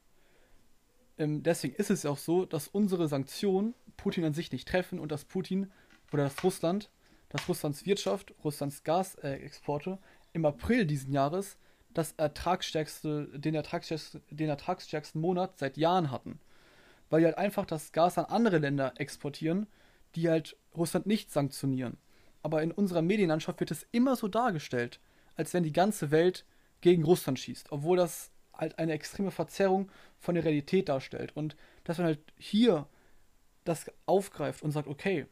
[1.20, 4.98] Ähm, deswegen ist es ja auch so, dass unsere Sanktionen Putin an sich nicht treffen
[5.00, 5.72] und dass Putin
[6.12, 6.90] oder dass Russland,
[7.28, 9.98] dass Russlands Wirtschaft, Russlands Gasexporte äh,
[10.34, 11.58] im April diesen Jahres
[11.94, 16.40] das ertragsstärkste, den, ertragsstärksten, den ertragsstärksten Monat seit Jahren hatten.
[17.10, 19.68] Weil die halt einfach das Gas an andere Länder exportieren,
[20.16, 21.98] die halt Russland nicht sanktionieren.
[22.42, 25.00] Aber in unserer Medienlandschaft wird es immer so dargestellt,
[25.36, 26.46] als wenn die ganze Welt
[26.82, 31.36] gegen Russland schießt, obwohl das halt eine extreme Verzerrung von der Realität darstellt.
[31.36, 32.88] Und dass man halt hier
[33.64, 35.26] das aufgreift und sagt, okay,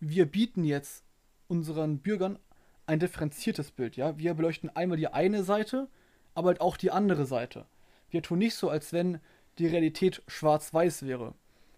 [0.00, 1.04] wir bieten jetzt
[1.48, 2.38] unseren Bürgern
[2.86, 4.18] ein differenziertes Bild, ja.
[4.18, 5.88] Wir beleuchten einmal die eine Seite,
[6.34, 7.66] aber halt auch die andere Seite.
[8.10, 9.20] Wir tun nicht so, als wenn
[9.58, 11.34] die Realität schwarz-weiß wäre.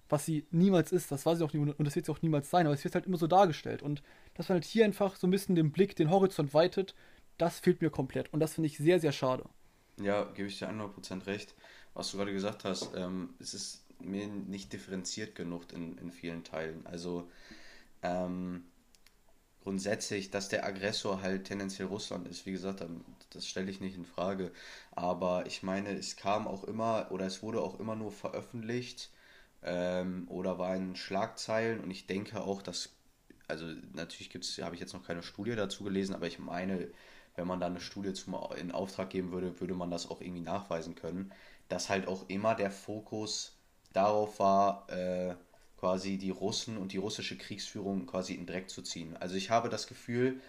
[0.08, 2.50] Was sie niemals ist, das weiß ich auch nie und das wird sie auch niemals
[2.50, 3.82] sein, aber es wird halt immer so dargestellt.
[3.82, 4.02] Und
[4.34, 6.94] dass man halt hier einfach so ein bisschen den Blick, den Horizont weitet,
[7.38, 8.32] das fehlt mir komplett.
[8.32, 9.44] Und das finde ich sehr, sehr schade.
[10.00, 11.54] Ja, gebe ich dir 100% recht.
[11.94, 16.42] Was du gerade gesagt hast, ähm, es ist mir nicht differenziert genug in, in vielen
[16.44, 16.84] Teilen.
[16.86, 17.30] Also
[18.02, 18.64] ähm,
[19.62, 22.84] grundsätzlich, dass der Aggressor halt tendenziell Russland ist, wie gesagt,
[23.30, 24.52] das stelle ich nicht in Frage.
[24.92, 29.10] Aber ich meine, es kam auch immer oder es wurde auch immer nur veröffentlicht
[29.62, 32.90] ähm, oder war in Schlagzeilen und ich denke auch, dass,
[33.48, 36.88] also natürlich gibt's, habe ich jetzt noch keine Studie dazu gelesen, aber ich meine,
[37.36, 40.42] wenn man da eine Studie zum, in Auftrag geben würde, würde man das auch irgendwie
[40.42, 41.32] nachweisen können,
[41.68, 43.56] dass halt auch immer der Fokus
[43.92, 45.34] darauf war, äh,
[45.78, 49.16] quasi die Russen und die russische Kriegsführung quasi in Dreck zu ziehen.
[49.18, 50.40] Also ich habe das Gefühl,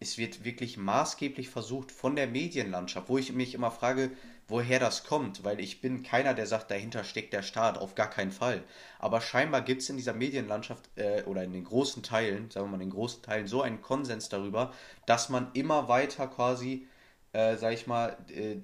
[0.00, 4.10] es wird wirklich maßgeblich versucht von der Medienlandschaft, wo ich mich immer frage,
[4.50, 8.10] woher das kommt, weil ich bin keiner, der sagt, dahinter steckt der Staat, auf gar
[8.10, 8.62] keinen Fall.
[8.98, 12.70] Aber scheinbar gibt es in dieser Medienlandschaft äh, oder in den großen Teilen, sagen wir
[12.70, 14.72] mal in den großen Teilen, so einen Konsens darüber,
[15.06, 16.86] dass man immer weiter quasi,
[17.32, 18.56] äh, sag ich mal, äh,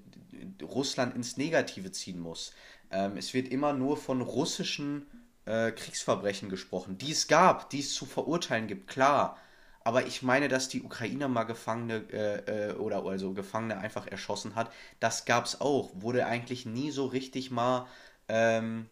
[0.63, 2.53] Russland ins Negative ziehen muss.
[2.91, 5.07] Ähm, es wird immer nur von russischen
[5.47, 9.39] äh, Kriegsverbrechen gesprochen, die es gab, die es zu verurteilen gibt, klar.
[9.87, 14.57] Aber ich meine, dass die Ukrainer mal Gefangene äh, äh, oder also Gefangene einfach erschossen
[14.57, 14.73] hat.
[14.99, 15.93] Das gab es auch.
[15.95, 17.87] Wurde eigentlich nie so richtig mal
[18.29, 18.91] ähm,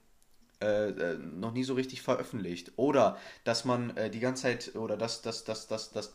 [0.62, 2.74] äh, äh, noch nie so richtig veröffentlicht.
[2.76, 6.14] Oder dass man äh, die ganze Zeit oder dass, dass, dass, dass, dass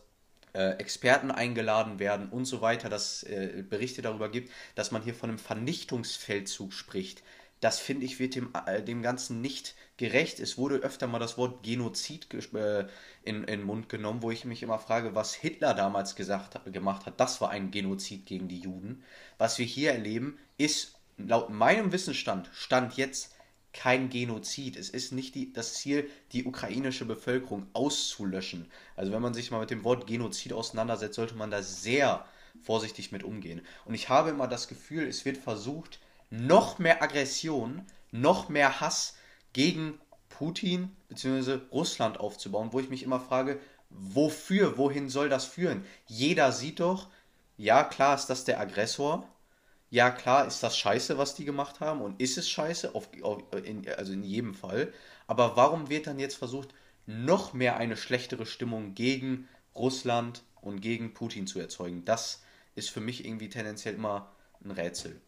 [0.54, 3.24] Experten eingeladen werden und so weiter, dass
[3.70, 7.22] Berichte darüber gibt, dass man hier von einem Vernichtungsfeldzug spricht.
[7.60, 8.52] Das finde ich wird dem,
[8.88, 10.40] dem Ganzen nicht gerecht.
[10.40, 12.86] Es wurde öfter mal das Wort Genozid äh,
[13.24, 17.20] in, den Mund genommen, wo ich mich immer frage, was Hitler damals gesagt, gemacht hat.
[17.20, 19.04] Das war ein Genozid gegen die Juden.
[19.38, 23.36] Was wir hier erleben, ist laut meinem Wissensstand, Stand jetzt,
[23.74, 24.78] kein Genozid.
[24.78, 28.72] Es ist nicht die, das Ziel, die ukrainische Bevölkerung auszulöschen.
[28.96, 32.26] Also wenn man sich mal mit dem Wort Genozid auseinandersetzt, sollte man da sehr
[32.64, 33.62] vorsichtig mit umgehen.
[33.84, 39.16] Und ich habe immer das Gefühl, es wird versucht, noch mehr Aggression, noch mehr Hass
[39.60, 41.60] gegen Putin bzw.
[41.74, 45.84] Russland aufzubauen, wo ich mich immer frage, wofür, wohin soll das führen?
[46.06, 47.10] Jeder sieht doch,
[47.58, 49.28] ja klar ist das der Aggressor,
[49.90, 53.44] ja klar ist das scheiße, was die gemacht haben und ist es scheiße, auf, auf,
[53.66, 54.94] in, also in jedem Fall,
[55.28, 56.70] aber warum wird dann jetzt versucht,
[57.06, 62.06] noch mehr eine schlechtere Stimmung gegen Russland und gegen Putin zu erzeugen?
[62.06, 62.44] Das
[62.76, 64.32] ist für mich irgendwie tendenziell immer
[64.64, 65.20] ein Rätsel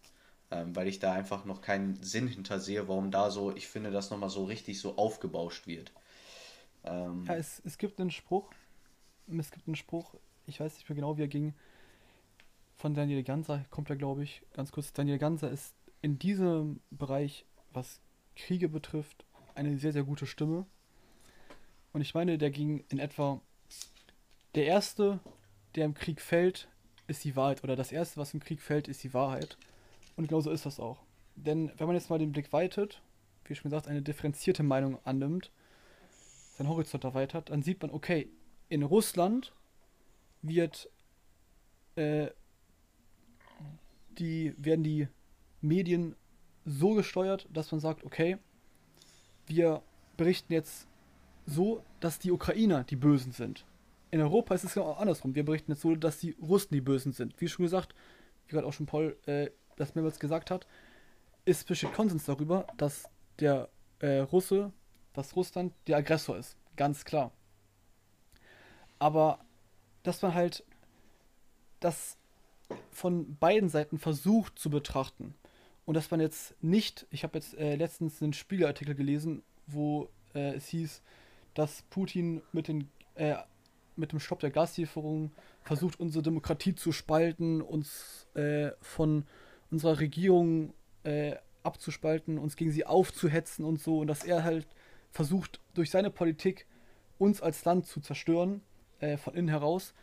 [0.51, 3.91] ähm, weil ich da einfach noch keinen Sinn hinter sehe, warum da so, ich finde,
[3.91, 5.91] das nochmal so richtig so aufgebauscht wird.
[6.83, 8.51] Ähm, ja, es, es gibt einen Spruch,
[9.27, 10.13] es gibt einen Spruch,
[10.47, 11.53] ich weiß nicht mehr genau, wie er ging,
[12.75, 14.91] von Daniel Ganser, kommt er, glaube ich, ganz kurz.
[14.91, 18.01] Daniel Ganser ist in diesem Bereich, was
[18.35, 19.23] Kriege betrifft,
[19.55, 20.65] eine sehr, sehr gute Stimme.
[21.93, 23.39] Und ich meine, der ging in etwa,
[24.55, 25.19] der Erste,
[25.75, 26.67] der im Krieg fällt,
[27.07, 27.63] ist die Wahrheit.
[27.63, 29.57] Oder das Erste, was im Krieg fällt, ist die Wahrheit.
[30.21, 30.99] Und genau so ist das auch.
[31.35, 33.01] Denn wenn man jetzt mal den Blick weitet,
[33.45, 35.51] wie schon gesagt, eine differenzierte Meinung annimmt,
[36.51, 38.29] seinen Horizont erweitert, dann sieht man, okay,
[38.69, 39.51] in Russland
[40.43, 40.91] wird
[41.95, 42.27] äh,
[44.11, 45.07] die, werden die
[45.59, 46.15] Medien
[46.65, 48.37] so gesteuert, dass man sagt, okay,
[49.47, 49.81] wir
[50.17, 50.87] berichten jetzt
[51.47, 53.65] so, dass die Ukrainer die Bösen sind.
[54.11, 55.33] In Europa ist es genau andersrum.
[55.33, 57.41] Wir berichten jetzt so, dass die Russen die Bösen sind.
[57.41, 57.95] Wie schon gesagt,
[58.45, 59.49] wie gerade auch schon Paul äh,
[59.81, 60.67] das mehrmals gesagt hat,
[61.45, 64.71] ist besteht Konsens darüber, dass der äh, Russe,
[65.13, 66.55] dass Russland der Aggressor ist.
[66.75, 67.31] Ganz klar.
[68.99, 69.39] Aber
[70.03, 70.63] dass man halt
[71.79, 72.17] das
[72.91, 75.33] von beiden Seiten versucht zu betrachten
[75.85, 80.55] und dass man jetzt nicht, ich habe jetzt äh, letztens einen Spiegelartikel gelesen, wo äh,
[80.55, 81.01] es hieß,
[81.53, 83.35] dass Putin mit, den, äh,
[83.95, 85.31] mit dem Stopp der Gaslieferung
[85.63, 89.25] versucht, unsere Demokratie zu spalten, uns äh, von
[89.71, 93.99] unserer Regierung äh, abzuspalten, uns gegen sie aufzuhetzen und so.
[93.99, 94.67] Und dass er halt
[95.11, 96.65] versucht, durch seine Politik
[97.17, 98.61] uns als Land zu zerstören,
[98.99, 99.93] äh, von innen heraus.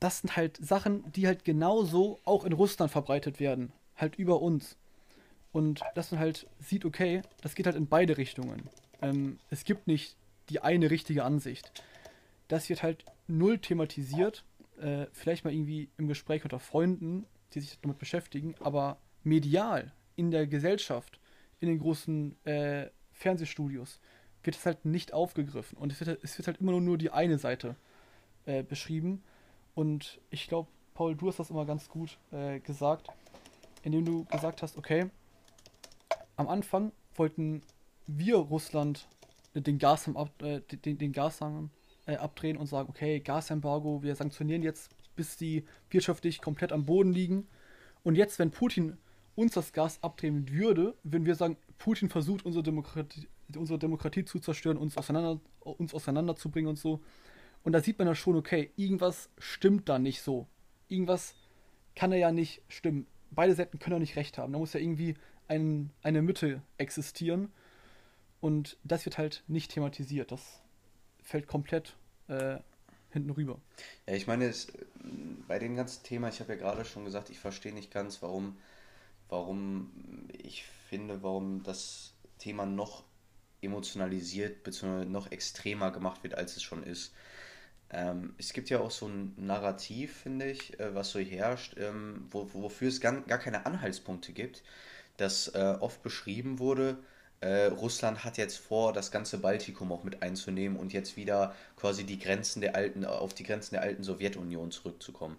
[0.00, 3.72] Das sind halt Sachen, die halt genauso auch in Russland verbreitet werden.
[3.96, 4.76] Halt über uns.
[5.52, 8.68] Und dass man halt sieht, okay, das geht halt in beide Richtungen.
[9.00, 10.16] Ähm, es gibt nicht
[10.50, 11.82] die eine richtige Ansicht.
[12.48, 14.44] Das wird halt null thematisiert.
[14.78, 20.30] Äh, vielleicht mal irgendwie im Gespräch unter Freunden die sich damit beschäftigen, aber medial in
[20.30, 21.20] der Gesellschaft,
[21.60, 24.00] in den großen äh, Fernsehstudios,
[24.42, 25.76] wird es halt nicht aufgegriffen.
[25.78, 27.76] Und es wird, es wird halt immer nur, nur die eine Seite
[28.44, 29.22] äh, beschrieben.
[29.74, 33.08] Und ich glaube, Paul, du hast das immer ganz gut äh, gesagt,
[33.82, 35.10] indem du gesagt hast, okay,
[36.36, 37.62] am Anfang wollten
[38.06, 39.08] wir Russland
[39.54, 41.70] den Gashahn, ab, äh, den, den Gashahn
[42.06, 47.12] äh, abdrehen und sagen, okay, Gasembargo, wir sanktionieren jetzt bis die wirtschaftlich komplett am Boden
[47.12, 47.48] liegen.
[48.04, 48.96] Und jetzt, wenn Putin
[49.34, 54.38] uns das Gas abdrehen würde, würden wir sagen, Putin versucht, unsere Demokratie, unsere Demokratie zu
[54.38, 57.00] zerstören, uns, auseinander, uns auseinanderzubringen und so.
[57.62, 60.46] Und da sieht man ja schon, okay, irgendwas stimmt da nicht so.
[60.88, 61.34] Irgendwas
[61.94, 63.06] kann er ja nicht stimmen.
[63.30, 64.52] Beide Seiten können ja nicht recht haben.
[64.52, 65.14] Da muss ja irgendwie
[65.48, 67.52] ein, eine Mitte existieren.
[68.40, 70.30] Und das wird halt nicht thematisiert.
[70.30, 70.62] Das
[71.22, 71.96] fällt komplett
[72.28, 72.58] äh,
[73.16, 73.60] hinten rüber.
[74.06, 74.72] Ja, ich meine, es,
[75.48, 78.58] bei dem ganzen Thema, ich habe ja gerade schon gesagt, ich verstehe nicht ganz, warum,
[79.28, 79.92] warum
[80.32, 83.04] ich finde, warum das Thema noch
[83.62, 85.06] emotionalisiert bzw.
[85.06, 87.14] noch extremer gemacht wird, als es schon ist.
[87.90, 92.28] ähm, es gibt ja auch so ein Narrativ, finde ich, äh, was so herrscht, ähm,
[92.30, 94.62] wo, wofür es gar, gar keine Anhaltspunkte gibt,
[95.18, 96.98] dass äh, oft beschrieben wurde,
[97.40, 102.04] äh, Russland hat jetzt vor, das ganze Baltikum auch mit einzunehmen und jetzt wieder quasi
[102.04, 105.36] die Grenzen der alten, auf die Grenzen der alten Sowjetunion zurückzukommen.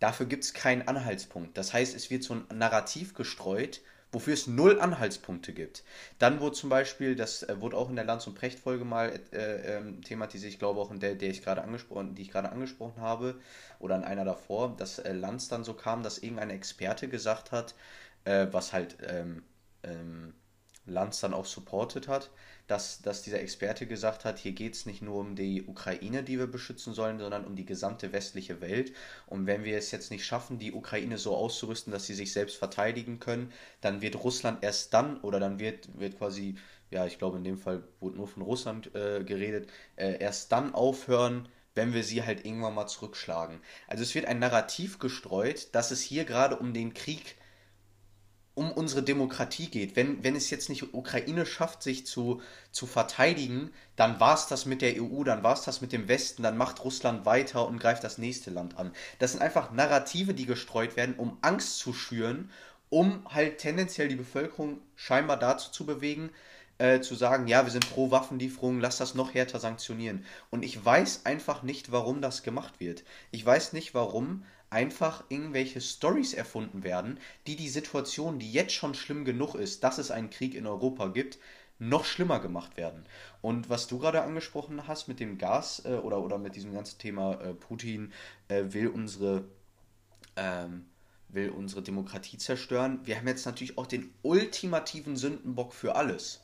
[0.00, 1.56] Dafür gibt es keinen Anhaltspunkt.
[1.58, 3.80] Das heißt, es wird so ein Narrativ gestreut,
[4.12, 5.84] wofür es null Anhaltspunkte gibt.
[6.18, 9.76] Dann wurde zum Beispiel, das äh, wurde auch in der Lanz- und Precht-Folge mal äh,
[9.76, 13.00] ähm, thematisiert, ich glaube auch in der, der ich gerade angesprochen, die ich gerade angesprochen
[13.00, 13.38] habe,
[13.78, 17.74] oder in einer davor, dass äh, Lanz dann so kam, dass irgendein Experte gesagt hat,
[18.24, 19.42] äh, was halt ähm,
[19.82, 20.34] ähm,
[20.90, 22.30] Lanz dann auch supportet hat,
[22.66, 26.38] dass, dass dieser Experte gesagt hat, hier geht es nicht nur um die Ukraine, die
[26.38, 28.92] wir beschützen sollen, sondern um die gesamte westliche Welt.
[29.26, 32.56] Und wenn wir es jetzt nicht schaffen, die Ukraine so auszurüsten, dass sie sich selbst
[32.56, 36.56] verteidigen können, dann wird Russland erst dann, oder dann wird, wird quasi,
[36.90, 40.74] ja, ich glaube in dem Fall wurde nur von Russland äh, geredet, äh, erst dann
[40.74, 43.60] aufhören, wenn wir sie halt irgendwann mal zurückschlagen.
[43.86, 47.37] Also es wird ein Narrativ gestreut, dass es hier gerade um den Krieg geht
[48.58, 49.94] um unsere Demokratie geht.
[49.94, 52.42] Wenn, wenn es jetzt nicht Ukraine schafft, sich zu,
[52.72, 56.08] zu verteidigen, dann war es das mit der EU, dann war es das mit dem
[56.08, 58.90] Westen, dann macht Russland weiter und greift das nächste Land an.
[59.20, 62.50] Das sind einfach Narrative, die gestreut werden, um Angst zu schüren,
[62.90, 66.30] um halt tendenziell die Bevölkerung scheinbar dazu zu bewegen,
[66.78, 70.24] äh, zu sagen, ja, wir sind pro Waffenlieferung, lass das noch härter sanktionieren.
[70.50, 73.04] Und ich weiß einfach nicht, warum das gemacht wird.
[73.30, 78.94] Ich weiß nicht, warum einfach irgendwelche Stories erfunden werden, die die Situation, die jetzt schon
[78.94, 81.38] schlimm genug ist, dass es einen Krieg in Europa gibt,
[81.78, 83.04] noch schlimmer gemacht werden.
[83.40, 86.98] Und was du gerade angesprochen hast mit dem Gas äh, oder, oder mit diesem ganzen
[86.98, 88.12] Thema äh, Putin
[88.48, 89.44] äh, will unsere
[90.36, 90.86] ähm,
[91.28, 93.00] will unsere Demokratie zerstören.
[93.04, 96.40] Wir haben jetzt natürlich auch den ultimativen Sündenbock für alles.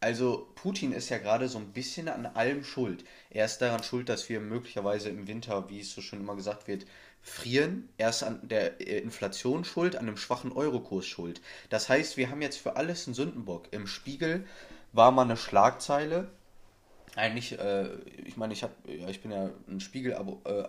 [0.00, 3.04] Also Putin ist ja gerade so ein bisschen an allem schuld.
[3.30, 6.66] Er ist daran schuld, dass wir möglicherweise im Winter, wie es so schön immer gesagt
[6.66, 6.86] wird,
[7.22, 7.88] frieren.
[7.96, 11.40] Er ist an der äh, Inflation schuld, an dem schwachen Eurokurs schuld.
[11.70, 13.68] Das heißt, wir haben jetzt für alles einen Sündenbock.
[13.72, 14.44] Im Spiegel
[14.92, 16.30] war mal eine Schlagzeile.
[17.14, 17.88] Eigentlich, äh,
[18.24, 20.64] ich meine, ich habe, ja, ich bin ja ein Spiegel-Abo, äh,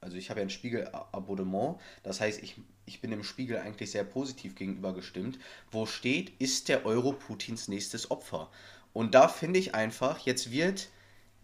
[0.00, 1.78] also ich habe ja ein Spiegel-Abonnement.
[2.02, 5.38] Das heißt, ich, ich bin dem Spiegel eigentlich sehr positiv gegenüber gestimmt.
[5.70, 8.50] Wo steht, ist der Euro Putins nächstes Opfer?
[8.92, 10.88] Und da finde ich einfach, jetzt wird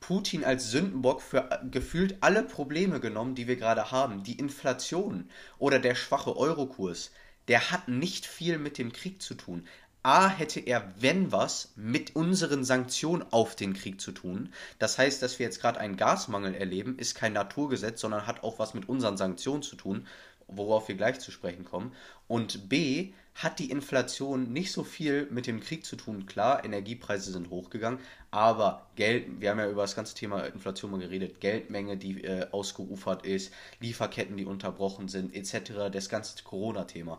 [0.07, 4.23] Putin als Sündenbock für äh, gefühlt alle Probleme genommen, die wir gerade haben.
[4.23, 7.11] Die Inflation oder der schwache Eurokurs,
[7.49, 9.67] der hat nicht viel mit dem Krieg zu tun.
[10.03, 14.53] A hätte er, wenn was, mit unseren Sanktionen auf den Krieg zu tun.
[14.79, 18.59] Das heißt, dass wir jetzt gerade einen Gasmangel erleben, ist kein Naturgesetz, sondern hat auch
[18.59, 20.07] was mit unseren Sanktionen zu tun,
[20.49, 21.93] worauf wir gleich zu sprechen kommen.
[22.29, 26.27] Und B hat die Inflation nicht so viel mit dem Krieg zu tun.
[26.27, 27.99] Klar, Energiepreise sind hochgegangen,
[28.31, 32.47] aber Geld, wir haben ja über das ganze Thema Inflation mal geredet, Geldmenge, die äh,
[32.53, 37.19] ausgeufert ist, Lieferketten, die unterbrochen sind, etc., das ganze Corona-Thema.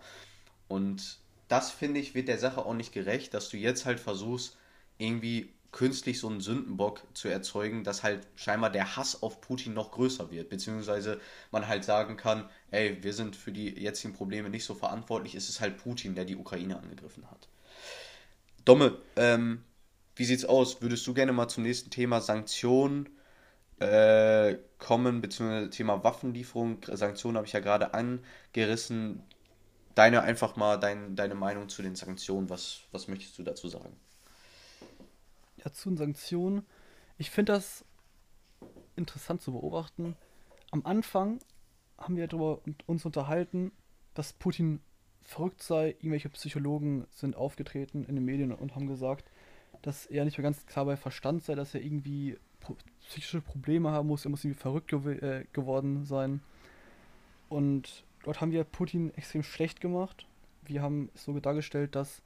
[0.67, 4.57] Und das finde ich, wird der Sache auch nicht gerecht, dass du jetzt halt versuchst,
[4.97, 9.91] irgendwie künstlich so einen Sündenbock zu erzeugen, dass halt scheinbar der Hass auf Putin noch
[9.91, 11.19] größer wird, beziehungsweise
[11.51, 15.49] man halt sagen kann, ey, wir sind für die jetzigen Probleme nicht so verantwortlich, es
[15.49, 17.49] ist halt Putin, der die Ukraine angegriffen hat.
[18.63, 19.65] Domme, ähm,
[20.15, 20.81] wie sieht's aus?
[20.81, 23.09] Würdest du gerne mal zum nächsten Thema Sanktionen
[23.79, 26.77] äh, kommen, beziehungsweise Thema Waffenlieferung?
[26.89, 29.23] Sanktionen habe ich ja gerade angerissen.
[29.93, 33.97] Deine einfach mal dein, deine Meinung zu den Sanktionen, was, was möchtest du dazu sagen?
[35.65, 36.65] Dazu und Sanktionen.
[37.17, 37.83] Ich finde das
[38.95, 40.15] interessant zu beobachten.
[40.71, 41.39] Am Anfang
[41.97, 43.71] haben wir darüber uns unterhalten,
[44.13, 44.79] dass Putin
[45.23, 45.89] verrückt sei.
[45.99, 49.29] Irgendwelche Psychologen sind aufgetreten in den Medien und haben gesagt,
[49.81, 52.37] dass er nicht mehr ganz klar bei Verstand sei, dass er irgendwie
[53.07, 56.41] psychische Probleme haben muss, er muss irgendwie verrückt gew äh, geworden sein.
[57.49, 60.25] Und dort haben wir Putin extrem schlecht gemacht.
[60.63, 62.23] Wir haben es so dargestellt, dass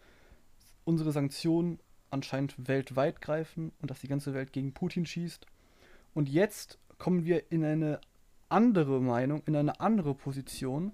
[0.86, 1.80] unsere Sanktionen
[2.11, 5.45] anscheinend weltweit greifen und dass die ganze Welt gegen Putin schießt.
[6.13, 7.99] Und jetzt kommen wir in eine
[8.49, 10.91] andere Meinung, in eine andere Position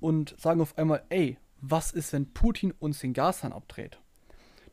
[0.00, 3.98] und sagen auf einmal, ey, was ist, wenn Putin uns den Gashahn abdreht?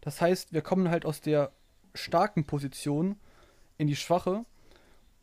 [0.01, 1.51] Das heißt, wir kommen halt aus der
[1.93, 3.15] starken Position
[3.77, 4.45] in die schwache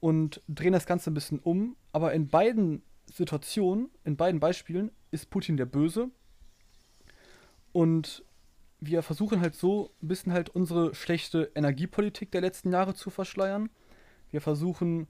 [0.01, 2.83] und drehen das Ganze ein bisschen um, aber in beiden
[3.13, 6.11] Situationen, in beiden Beispielen ist Putin der Böse
[7.73, 8.25] und
[8.81, 13.71] wir versuchen halt so ein bisschen halt unsere schlechte Energiepolitik der letzten Jahre zu verschleiern.
[14.31, 15.07] Wir versuchen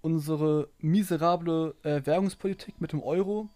[0.00, 3.48] unsere miserable äh, Währungspolitik mit dem Euro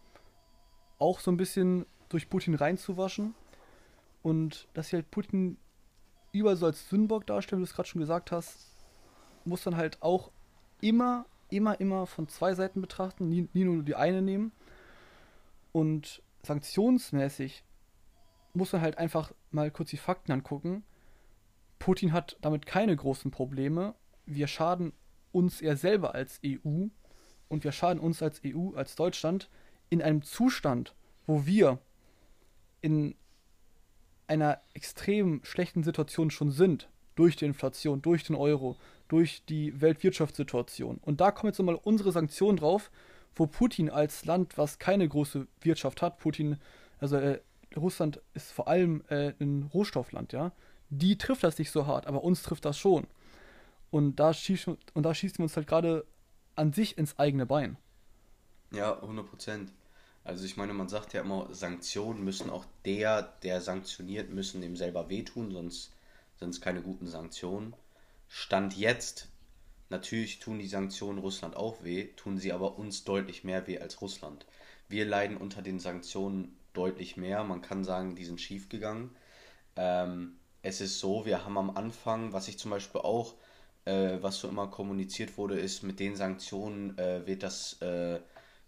[0.98, 3.34] auch so ein bisschen durch Putin reinzuwaschen.
[4.22, 5.56] Und dass sie halt Putin
[6.32, 8.70] überall so als Sündenbock darstellen, wie du es gerade schon gesagt hast,
[9.44, 10.30] muss dann halt auch
[10.80, 14.52] immer immer, immer von zwei Seiten betrachten, nie, nie nur die eine nehmen.
[15.72, 17.64] Und sanktionsmäßig
[18.54, 20.84] muss man halt einfach mal kurz die Fakten angucken.
[21.78, 23.94] Putin hat damit keine großen Probleme.
[24.26, 24.92] Wir schaden
[25.32, 26.86] uns eher selber als EU
[27.48, 29.48] und wir schaden uns als EU, als Deutschland
[29.90, 30.94] in einem Zustand,
[31.26, 31.78] wo wir
[32.80, 33.14] in
[34.26, 38.76] einer extrem schlechten Situation schon sind, durch die Inflation, durch den Euro,
[39.08, 40.98] durch die Weltwirtschaftssituation.
[40.98, 42.90] Und da kommen jetzt nochmal unsere Sanktionen drauf,
[43.34, 46.58] wo Putin als Land, was keine große Wirtschaft hat, Putin,
[47.00, 47.40] also äh,
[47.76, 50.52] Russland ist vor allem äh, ein Rohstoffland, ja,
[50.90, 53.06] die trifft das nicht so hart, aber uns trifft das schon.
[53.90, 56.06] Und da, schieß, und da schießen wir uns halt gerade
[56.56, 57.76] an sich ins eigene Bein.
[58.72, 59.72] Ja, 100 Prozent.
[60.24, 64.76] Also ich meine, man sagt ja immer, Sanktionen müssen auch der, der sanktioniert, müssen dem
[64.76, 65.92] selber wehtun, sonst
[66.38, 67.74] sind es keine guten Sanktionen.
[68.28, 69.28] Stand jetzt,
[69.90, 74.00] natürlich tun die Sanktionen Russland auch weh, tun sie aber uns deutlich mehr weh als
[74.00, 74.46] Russland.
[74.88, 77.44] Wir leiden unter den Sanktionen deutlich mehr.
[77.44, 79.14] Man kann sagen, die sind schief gegangen.
[79.76, 83.34] Ähm, es ist so, wir haben am Anfang, was ich zum Beispiel auch,
[83.84, 88.20] äh, was so immer kommuniziert wurde, ist, mit den Sanktionen äh, wird das äh,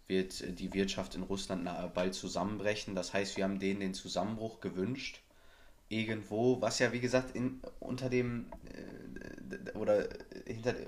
[0.07, 2.95] wird die Wirtschaft in Russland bald zusammenbrechen.
[2.95, 5.21] Das heißt, wir haben denen den Zusammenbruch gewünscht.
[5.89, 10.09] Irgendwo, was ja wie gesagt in, unter dem äh, oder
[10.47, 10.87] hinter, äh,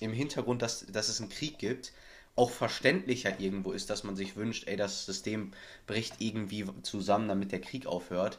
[0.00, 1.92] im Hintergrund, dass, dass es einen Krieg gibt,
[2.38, 5.52] auch verständlicher irgendwo ist, dass man sich wünscht, ey, das System
[5.86, 8.38] bricht irgendwie zusammen, damit der Krieg aufhört.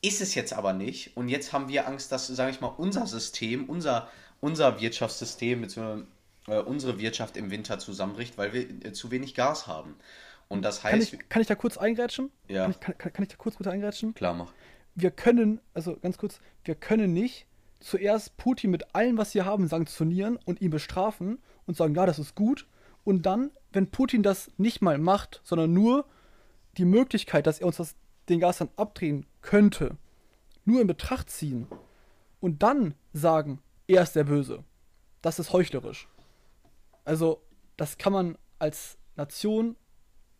[0.00, 1.16] Ist es jetzt aber nicht.
[1.16, 4.08] Und jetzt haben wir Angst, dass, sage ich mal, unser System, unser,
[4.40, 6.06] unser Wirtschaftssystem, beziehungsweise
[6.48, 9.94] äh, unsere Wirtschaft im Winter zusammenbricht, weil wir äh, zu wenig Gas haben.
[10.48, 11.10] Und das heißt.
[11.10, 12.30] Kann ich, kann ich da kurz eingrätschen?
[12.48, 12.62] Ja.
[12.62, 14.14] Kann ich, kann, kann ich da kurz bitte eingrätschen?
[14.14, 14.52] Klar, mach.
[14.94, 17.46] Wir können, also ganz kurz, wir können nicht
[17.80, 22.18] zuerst Putin mit allem, was wir haben, sanktionieren und ihn bestrafen und sagen, ja, das
[22.18, 22.66] ist gut.
[23.04, 26.04] Und dann, wenn Putin das nicht mal macht, sondern nur
[26.76, 27.96] die Möglichkeit, dass er uns das,
[28.28, 29.96] den Gas dann abdrehen könnte,
[30.64, 31.66] nur in Betracht ziehen
[32.40, 34.64] und dann sagen, er ist der Böse.
[35.20, 36.08] Das ist heuchlerisch.
[37.04, 37.42] Also,
[37.76, 39.76] das kann man als Nation,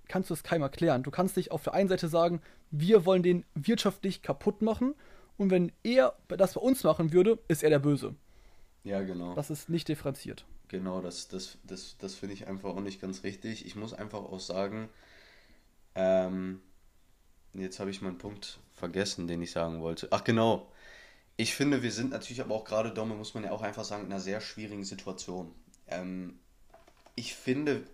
[0.08, 1.02] kannst du es keinem erklären.
[1.02, 4.94] Du kannst nicht auf der einen Seite sagen, wir wollen den wirtschaftlich kaputt machen
[5.36, 8.14] und wenn er das bei uns machen würde, ist er der Böse.
[8.84, 9.34] Ja, genau.
[9.34, 10.44] Das ist nicht differenziert.
[10.72, 13.66] Genau, das, das, das, das finde ich einfach auch nicht ganz richtig.
[13.66, 14.88] Ich muss einfach auch sagen,
[15.94, 16.62] ähm,
[17.52, 20.08] jetzt habe ich meinen Punkt vergessen, den ich sagen wollte.
[20.12, 20.72] Ach genau.
[21.36, 24.06] Ich finde, wir sind natürlich aber auch gerade, Domme, muss man ja auch einfach sagen,
[24.06, 25.54] in einer sehr schwierigen Situation.
[25.88, 26.38] Ähm,
[27.16, 27.84] ich finde,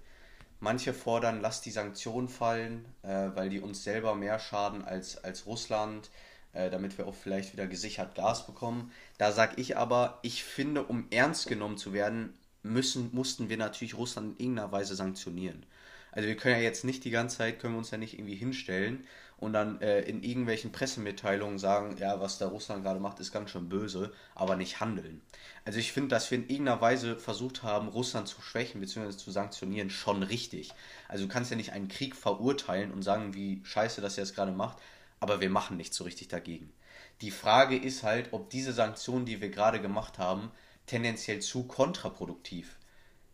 [0.60, 5.46] manche fordern, lass die Sanktionen fallen, äh, weil die uns selber mehr schaden als, als
[5.46, 6.10] Russland,
[6.52, 8.92] äh, damit wir auch vielleicht wieder gesichert Gas bekommen.
[9.18, 12.37] Da sage ich aber, ich finde, um ernst genommen zu werden,
[12.68, 15.64] müssen, mussten wir natürlich Russland in irgendeiner Weise sanktionieren.
[16.12, 18.34] Also wir können ja jetzt nicht die ganze Zeit, können wir uns ja nicht irgendwie
[18.34, 19.04] hinstellen
[19.36, 23.50] und dann äh, in irgendwelchen Pressemitteilungen sagen, ja, was da Russland gerade macht, ist ganz
[23.50, 25.20] schön böse, aber nicht handeln.
[25.64, 29.16] Also ich finde, dass wir in irgendeiner Weise versucht haben, Russland zu schwächen bzw.
[29.16, 30.72] zu sanktionieren, schon richtig.
[31.06, 34.52] Also du kannst ja nicht einen Krieg verurteilen und sagen, wie scheiße das jetzt gerade
[34.52, 34.78] macht,
[35.20, 36.72] aber wir machen nichts so richtig dagegen.
[37.20, 40.50] Die Frage ist halt, ob diese Sanktionen, die wir gerade gemacht haben,
[40.88, 42.76] tendenziell zu kontraproduktiv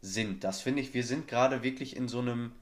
[0.03, 0.45] sind.
[0.45, 2.53] Das finde ich, wir sind gerade wirklich in so einem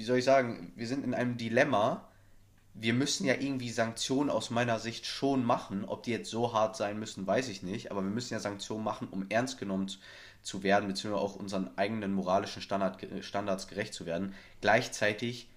[0.00, 2.08] wie soll ich sagen, wir sind in einem Dilemma.
[2.72, 5.84] Wir müssen ja irgendwie Sanktionen aus meiner Sicht schon machen.
[5.84, 7.90] Ob die jetzt so hart sein müssen, weiß ich nicht.
[7.90, 9.90] Aber wir müssen ja Sanktionen machen, um ernst genommen
[10.40, 14.34] zu werden, beziehungsweise auch unseren eigenen moralischen Standard, Standards gerecht zu werden.
[14.62, 15.50] Gleichzeitig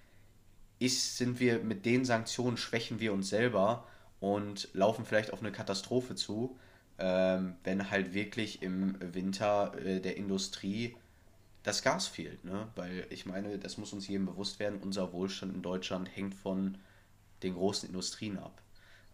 [0.78, 3.86] ist, sind wir mit den Sanktionen, schwächen wir uns selber
[4.20, 6.58] und laufen vielleicht auf eine Katastrophe zu,
[6.98, 10.96] ähm, wenn halt wirklich im Winter äh, der Industrie
[11.62, 12.68] das Gas fehlt, ne?
[12.76, 16.78] Weil ich meine, das muss uns jedem bewusst werden, unser Wohlstand in Deutschland hängt von
[17.42, 18.62] den großen Industrien ab.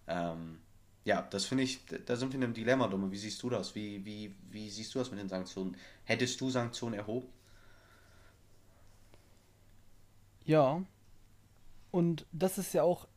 [0.09, 0.59] Ähm,
[1.05, 3.11] ja, das finde ich, da sind wir in einem Dilemma, Dumme.
[3.11, 3.75] Wie siehst du das?
[3.75, 5.77] Wie, wie, wie siehst du das mit den Sanktionen?
[6.05, 7.29] Hättest du Sanktionen erhoben?
[10.45, 10.83] Ja.
[11.91, 13.09] Und das ist ja auch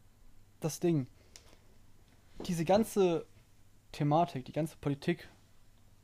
[0.60, 1.08] das Ding.
[2.45, 3.26] Diese ganze
[3.93, 5.29] Thematik, die ganze Politik,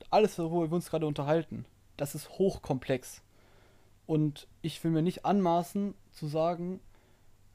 [0.10, 1.66] alles, worüber wir uns gerade unterhalten,
[1.98, 3.22] das ist hochkomplex.
[4.06, 6.80] Und ich will mir nicht anmaßen zu sagen,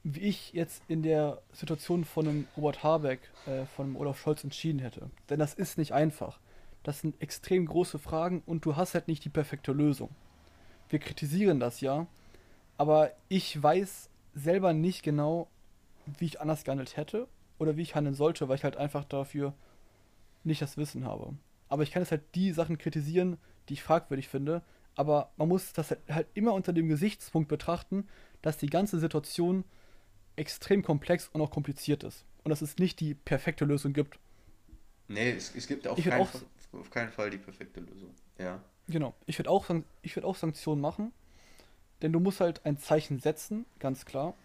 [0.03, 4.79] wie ich jetzt in der Situation von einem Robert Habeck, äh, von Olaf Scholz entschieden
[4.79, 5.09] hätte.
[5.29, 6.39] Denn das ist nicht einfach.
[6.83, 10.11] Das sind extrem große Fragen und du hast halt nicht die perfekte Lösung.
[10.89, 12.05] Wir kritisieren das ja,
[12.77, 15.47] aber ich weiß selber nicht genau,
[16.19, 17.27] wie ich anders gehandelt hätte
[17.57, 19.53] oder wie ich handeln sollte, weil ich halt einfach dafür
[20.45, 21.33] nicht das Wissen habe.
[21.67, 23.37] Aber ich kann jetzt halt die Sachen kritisieren,
[23.69, 24.61] die ich fragwürdig finde.
[24.95, 28.07] Aber man muss das halt immer unter dem Gesichtspunkt betrachten,
[28.41, 29.65] dass die ganze Situation
[30.35, 32.25] extrem komplex und auch kompliziert ist.
[32.43, 34.19] Und dass es nicht die perfekte Lösung gibt.
[35.07, 36.41] Nee, es, es gibt auf keinen, Fall,
[36.73, 38.09] auf keinen Fall die perfekte Lösung.
[38.37, 38.61] Ja.
[38.87, 39.15] Genau.
[39.25, 41.11] Ich würde auch, würd auch Sanktionen machen.
[42.01, 44.35] Denn du musst halt ein Zeichen setzen, ganz klar.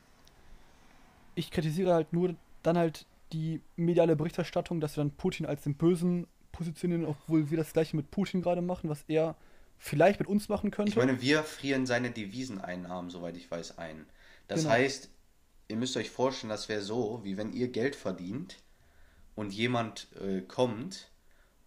[1.34, 5.76] Ich kritisiere halt nur dann halt die mediale Berichterstattung, dass wir dann Putin als den
[5.76, 9.36] Bösen positionieren, obwohl wir das gleiche mit Putin gerade machen, was er
[9.78, 10.90] vielleicht mit uns machen könnte.
[10.90, 14.06] Ich meine, wir frieren seine Deviseneinnahmen, soweit ich weiß, ein.
[14.46, 14.74] Das genau.
[14.74, 15.10] heißt,
[15.68, 18.56] ihr müsst euch vorstellen, das wäre so, wie wenn ihr Geld verdient
[19.34, 21.10] und jemand äh, kommt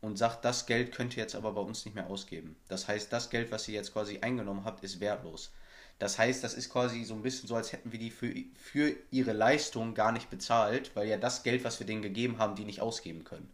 [0.02, 2.56] und sagt, das Geld könnt ihr jetzt aber bei uns nicht mehr ausgeben.
[2.68, 5.54] Das heißt, das Geld, was ihr jetzt quasi eingenommen habt, ist wertlos.
[6.00, 8.96] Das heißt, das ist quasi so ein bisschen so, als hätten wir die für, für
[9.12, 12.66] ihre Leistung gar nicht bezahlt, weil ja das Geld, was wir denen gegeben haben, die
[12.66, 13.50] nicht ausgeben können.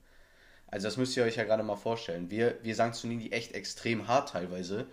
[0.68, 2.30] Also das müsst ihr euch ja gerade mal vorstellen.
[2.30, 4.88] Wir, wir sanktionieren die echt extrem hart teilweise.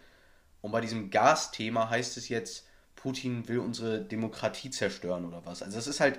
[0.63, 5.63] Und bei diesem Gasthema heißt es jetzt, Putin will unsere Demokratie zerstören oder was.
[5.63, 6.19] Also es ist halt,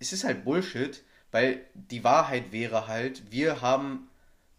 [0.00, 4.08] es ist halt Bullshit, weil die Wahrheit wäre halt, wir haben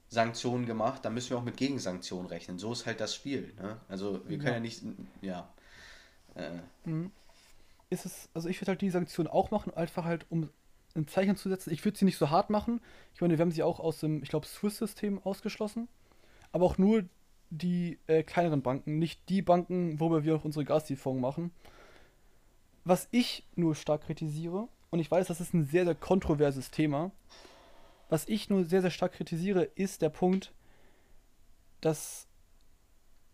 [0.07, 2.57] Sanktionen gemacht, dann müssen wir auch mit Gegensanktionen rechnen.
[2.57, 3.53] So ist halt das Spiel.
[3.61, 3.79] Ne?
[3.89, 4.81] Also wir können ja, ja nicht,
[5.21, 5.49] ja.
[6.36, 6.59] Äh.
[6.86, 7.11] Mhm.
[7.89, 10.49] Ist es, also ich würde halt die Sanktionen auch machen, einfach halt, um
[10.95, 11.71] ein Zeichen zu setzen.
[11.71, 12.81] Ich würde sie nicht so hart machen.
[13.13, 15.88] Ich meine, wir haben sie auch aus dem, ich glaube, Swiss-System ausgeschlossen.
[16.51, 17.03] Aber auch nur
[17.49, 21.51] die äh, kleineren Banken, nicht die Banken, worüber wir auch unsere Gaslieferungen machen.
[22.83, 27.11] Was ich nur stark kritisiere, und ich weiß, das ist ein sehr, sehr kontroverses Thema,
[28.09, 30.53] was ich nur sehr, sehr stark kritisiere, ist der Punkt,
[31.81, 32.27] dass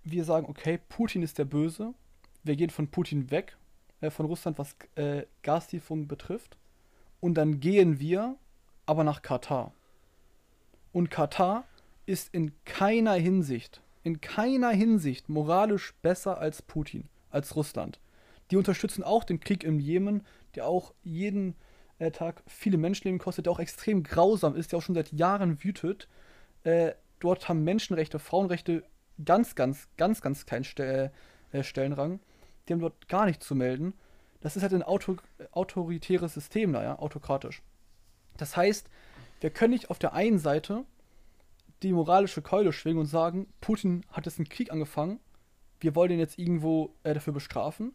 [0.03, 1.93] wir sagen, okay, Putin ist der Böse,
[2.43, 3.57] wir gehen von Putin weg,
[4.01, 6.57] äh, von Russland, was äh, Gaslieferungen betrifft,
[7.19, 8.35] und dann gehen wir
[8.85, 9.73] aber nach Katar.
[10.91, 11.65] Und Katar
[12.05, 17.99] ist in keiner Hinsicht, in keiner Hinsicht moralisch besser als Putin, als Russland.
[18.49, 20.25] Die unterstützen auch den Krieg im Jemen,
[20.55, 21.55] der auch jeden
[21.99, 25.63] äh, Tag viele Menschenleben kostet, der auch extrem grausam ist, der auch schon seit Jahren
[25.63, 26.09] wütet.
[26.63, 28.83] Äh, dort haben Menschenrechte, Frauenrechte
[29.23, 31.11] ganz, ganz, ganz, ganz kleinen Ste
[31.51, 32.19] äh, Stellenrang.
[32.67, 33.93] Die haben dort gar nichts zu melden.
[34.41, 35.17] Das ist halt ein Auto
[35.51, 37.61] autoritäres System, naja, autokratisch.
[38.37, 38.89] Das heißt,
[39.39, 40.83] wir können nicht auf der einen Seite
[41.83, 45.19] die moralische Keule schwingen und sagen, Putin hat jetzt einen Krieg angefangen,
[45.79, 47.93] wir wollen ihn jetzt irgendwo äh, dafür bestrafen.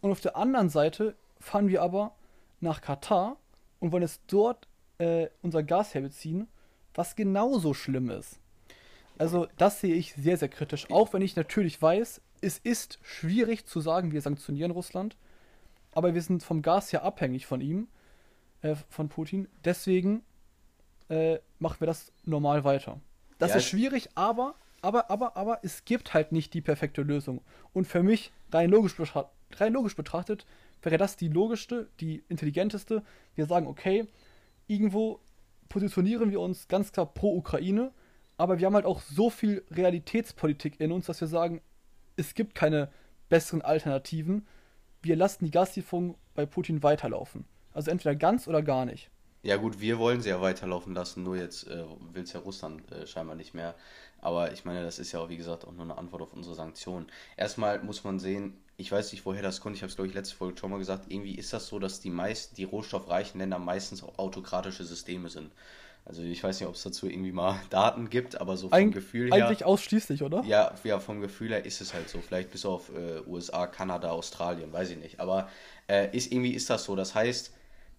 [0.00, 2.14] Und auf der anderen Seite fahren wir aber
[2.60, 3.36] nach Katar
[3.80, 4.68] und wollen jetzt dort
[4.98, 6.48] äh, unser Gas herbeziehen,
[6.94, 8.40] was genauso schlimm ist.
[9.16, 10.90] Also das sehe ich sehr, sehr kritisch.
[10.90, 15.16] Auch wenn ich natürlich weiß, es ist schwierig zu sagen, wir sanktionieren Russland,
[15.92, 17.88] aber wir sind vom Gas ja abhängig von ihm,
[18.62, 19.48] äh, von Putin.
[19.64, 20.22] Deswegen
[21.08, 23.00] äh, machen wir das normal weiter.
[23.38, 27.40] Das ja, ist schwierig, aber, aber, aber, aber es gibt halt nicht die perfekte Lösung.
[27.72, 28.94] Und für mich, rein logisch,
[29.56, 30.46] rein logisch betrachtet,
[30.82, 33.02] wäre das die logischste, die intelligenteste.
[33.34, 34.06] Wir sagen, okay,
[34.66, 35.20] irgendwo
[35.68, 37.92] positionieren wir uns ganz klar pro Ukraine,
[38.36, 41.60] aber wir haben halt auch so viel Realitätspolitik in uns, dass wir sagen,
[42.18, 42.90] es gibt keine
[43.28, 44.46] besseren Alternativen.
[45.02, 47.44] Wir lassen die Gaslieferung bei Putin weiterlaufen.
[47.72, 49.10] Also entweder ganz oder gar nicht.
[49.42, 52.90] Ja gut, wir wollen sie ja weiterlaufen lassen, nur jetzt äh, will es ja Russland
[52.90, 53.76] äh, scheinbar nicht mehr.
[54.20, 57.06] Aber ich meine, das ist ja, wie gesagt, auch nur eine Antwort auf unsere Sanktionen.
[57.36, 60.14] Erstmal muss man sehen, ich weiß nicht, woher das kommt, ich habe es, glaube ich,
[60.14, 63.60] letzte Folge schon mal gesagt, irgendwie ist das so, dass die meisten, die rohstoffreichen Länder
[63.60, 65.52] meistens auch autokratische Systeme sind.
[66.08, 68.92] Also ich weiß nicht, ob es dazu irgendwie mal Daten gibt, aber so vom Eig
[68.92, 69.46] Gefühl her.
[69.46, 70.42] Eigentlich ausschließlich, oder?
[70.44, 72.20] Ja, ja, vom Gefühl her ist es halt so.
[72.22, 75.20] Vielleicht bis auf äh, USA, Kanada, Australien, weiß ich nicht.
[75.20, 75.48] Aber
[75.86, 76.96] äh, ist, irgendwie ist das so.
[76.96, 77.52] Das heißt,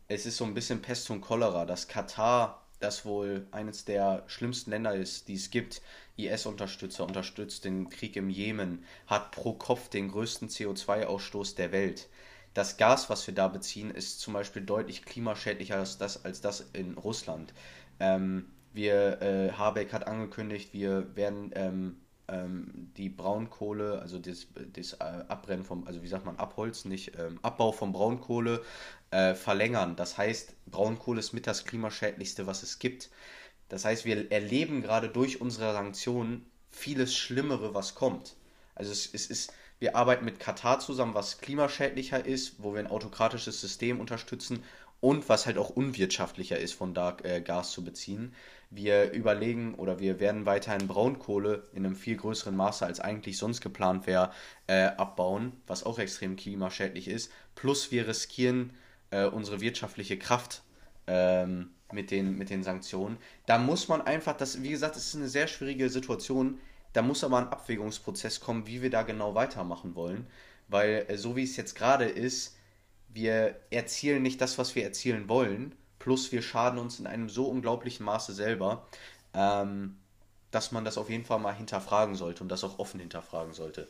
[0.08, 4.72] es ist so ein bisschen Pest und Cholera, dass Katar, das wohl eines der schlimmsten
[4.72, 5.82] Länder ist, die es gibt,
[6.18, 12.08] IS-Unterstützer, unterstützt den Krieg im Jemen, hat pro Kopf den größten CO2-Ausstoß der Welt.
[12.56, 16.66] Das Gas, was wir da beziehen, ist zum Beispiel deutlich klimaschädlicher als das, als das
[16.74, 17.54] in Russland.
[18.00, 21.98] Ähm, wir, äh, Habeck hat angekündigt, wir werden ähm,
[22.28, 27.18] ähm, die Braunkohle, also das, das äh, Abbrennen vom, also wie sagt man, Abholzen, nicht
[27.18, 28.64] ähm, Abbau von Braunkohle
[29.12, 29.96] äh, verlängern.
[29.96, 33.10] Das heißt, Braunkohle ist mit das klimaschädlichste, was es gibt.
[33.70, 38.36] Das heißt, wir erleben gerade durch unsere Sanktionen vieles Schlimmere, was kommt.
[38.76, 42.88] Also es, es ist, wir arbeiten mit Katar zusammen, was klimaschädlicher ist, wo wir ein
[42.88, 44.64] autokratisches System unterstützen
[45.02, 48.34] und was halt auch unwirtschaftlicher ist, von da äh, Gas zu beziehen.
[48.70, 53.62] Wir überlegen oder wir werden weiterhin Braunkohle in einem viel größeren Maße als eigentlich sonst
[53.62, 54.32] geplant wäre
[54.68, 57.32] äh, abbauen, was auch extrem klimaschädlich ist.
[57.56, 58.74] Plus wir riskieren
[59.12, 60.62] äh, unsere wirtschaftliche Kraft
[61.08, 63.18] ähm, mit, den, mit den Sanktionen.
[63.48, 66.60] Da muss man einfach, das, wie gesagt, das ist eine sehr schwierige Situation.
[66.94, 70.28] da muss aber ein Abwägungsprozess kommen, wie wir da genau weitermachen wollen.
[70.68, 72.59] Weil äh, so wie es jetzt gerade ist,
[73.14, 77.46] wir erzielen nicht das, was wir erzielen wollen, plus wir schaden uns in einem so
[77.46, 78.88] unglaublichen Maße selber,
[79.34, 79.98] ähm,
[80.52, 83.88] dass man das auf jeden Fall mal hinterfragen sollte und das auch offen hinterfragen sollte.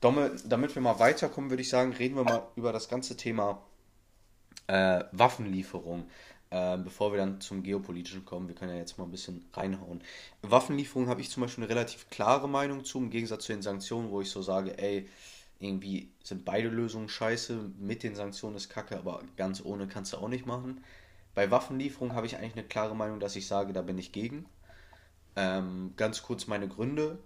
[0.00, 3.62] Damit wir mal weiterkommen, würde ich sagen, reden wir mal über das ganze Thema
[4.68, 6.08] äh, Waffenlieferung.
[6.50, 10.02] Äh, bevor wir dann zum Geopolitischen kommen, wir können ja jetzt mal ein bisschen reinhauen.
[10.42, 14.10] Waffenlieferung habe ich zum Beispiel eine relativ klare Meinung zu, im Gegensatz zu den Sanktionen,
[14.10, 15.08] wo ich so sage, ey,
[15.58, 20.18] irgendwie sind beide Lösungen scheiße, mit den Sanktionen ist kacke, aber ganz ohne kannst du
[20.18, 20.84] auch nicht machen.
[21.34, 24.46] Bei Waffenlieferung habe ich eigentlich eine klare Meinung, dass ich sage, da bin ich gegen.
[25.36, 27.18] Ähm, ganz kurz meine Gründe.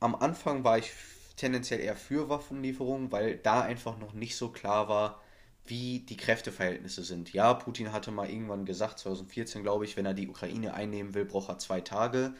[0.00, 0.92] Am Anfang war ich
[1.36, 5.22] tendenziell eher für Waffenlieferungen, weil da einfach noch nicht so klar war,
[5.66, 7.32] wie die Kräfteverhältnisse sind.
[7.32, 11.24] Ja, Putin hatte mal irgendwann gesagt, 2014 glaube ich, wenn er die Ukraine einnehmen will,
[11.24, 12.34] braucht er zwei Tage.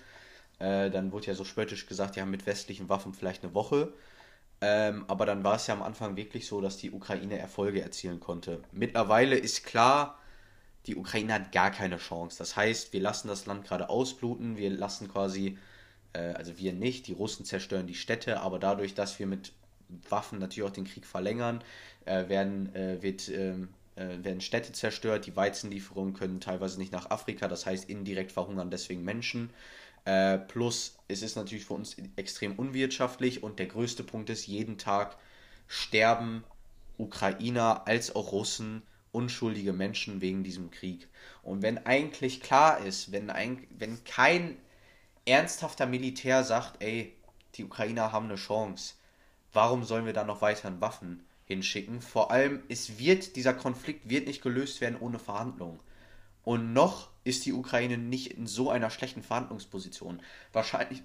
[0.59, 3.93] Äh, dann wurde ja so spöttisch gesagt, ja, mit westlichen Waffen vielleicht eine Woche.
[4.63, 8.21] Ähm, aber dann war es ja am Anfang wirklich so, dass die Ukraine Erfolge erzielen
[8.21, 8.61] konnte.
[8.73, 10.19] Mittlerweile ist klar,
[10.87, 12.39] die Ukraine hat gar keine Chance.
[12.39, 15.59] Das heißt, wir lassen das Land gerade ausbluten, wir lassen quasi,
[16.13, 19.53] äh, also wir nicht, die Russen zerstören die Städte, aber dadurch, dass wir mit
[20.09, 21.63] Waffen natürlich auch den Krieg verlängern,
[22.05, 27.11] äh, werden, äh, wird, ähm, äh, werden Städte zerstört, die Weizenlieferungen können teilweise nicht nach
[27.11, 29.51] Afrika, das heißt indirekt verhungern deswegen Menschen.
[30.05, 34.79] Äh, plus es ist natürlich für uns extrem unwirtschaftlich und der größte Punkt ist, jeden
[34.79, 35.17] Tag
[35.67, 36.45] sterben
[36.99, 38.83] Ukrainer als auch Russen
[39.13, 41.09] unschuldige Menschen wegen diesem Krieg.
[41.43, 44.57] Und wenn eigentlich klar ist, wenn, ein, wenn kein
[45.27, 47.15] ernsthafter Militär sagt, ey,
[47.55, 48.95] die Ukrainer haben eine Chance,
[49.53, 52.01] warum sollen wir dann noch weiterhin Waffen hinschicken?
[52.01, 55.81] Vor allem, es wird, dieser Konflikt wird nicht gelöst werden ohne Verhandlungen.
[56.45, 60.21] Und noch ist die Ukraine nicht in so einer schlechten Verhandlungsposition.
[60.53, 61.03] Wahrscheinlich,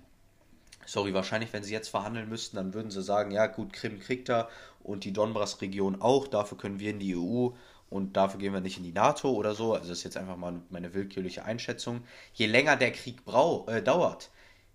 [0.86, 4.30] sorry, wahrscheinlich, wenn sie jetzt verhandeln müssten, dann würden sie sagen, ja gut, Krim kriegt
[4.30, 4.50] er
[4.82, 7.50] und die Donbass-Region auch, dafür können wir in die EU
[7.90, 9.74] und dafür gehen wir nicht in die NATO oder so.
[9.74, 12.04] Also das ist jetzt einfach mal meine willkürliche Einschätzung.
[12.34, 14.32] Je länger der Krieg brau äh, dauert,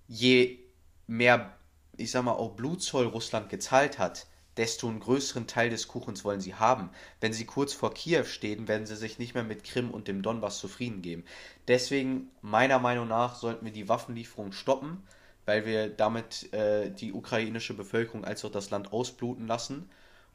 [0.09, 0.59] je
[1.07, 1.57] mehr,
[1.97, 4.27] ich sag mal, auch Blutzoll Russland gezahlt hat,
[4.57, 6.91] desto einen größeren Teil des Kuchens wollen sie haben.
[7.21, 10.23] Wenn sie kurz vor Kiew stehen, werden sie sich nicht mehr mit Krim und dem
[10.23, 11.25] Donbass zufrieden geben.
[11.69, 15.03] Deswegen, meiner Meinung nach, sollten wir die Waffenlieferung stoppen,
[15.47, 19.89] weil wir damit äh, die ukrainische Bevölkerung als auch das Land ausbluten lassen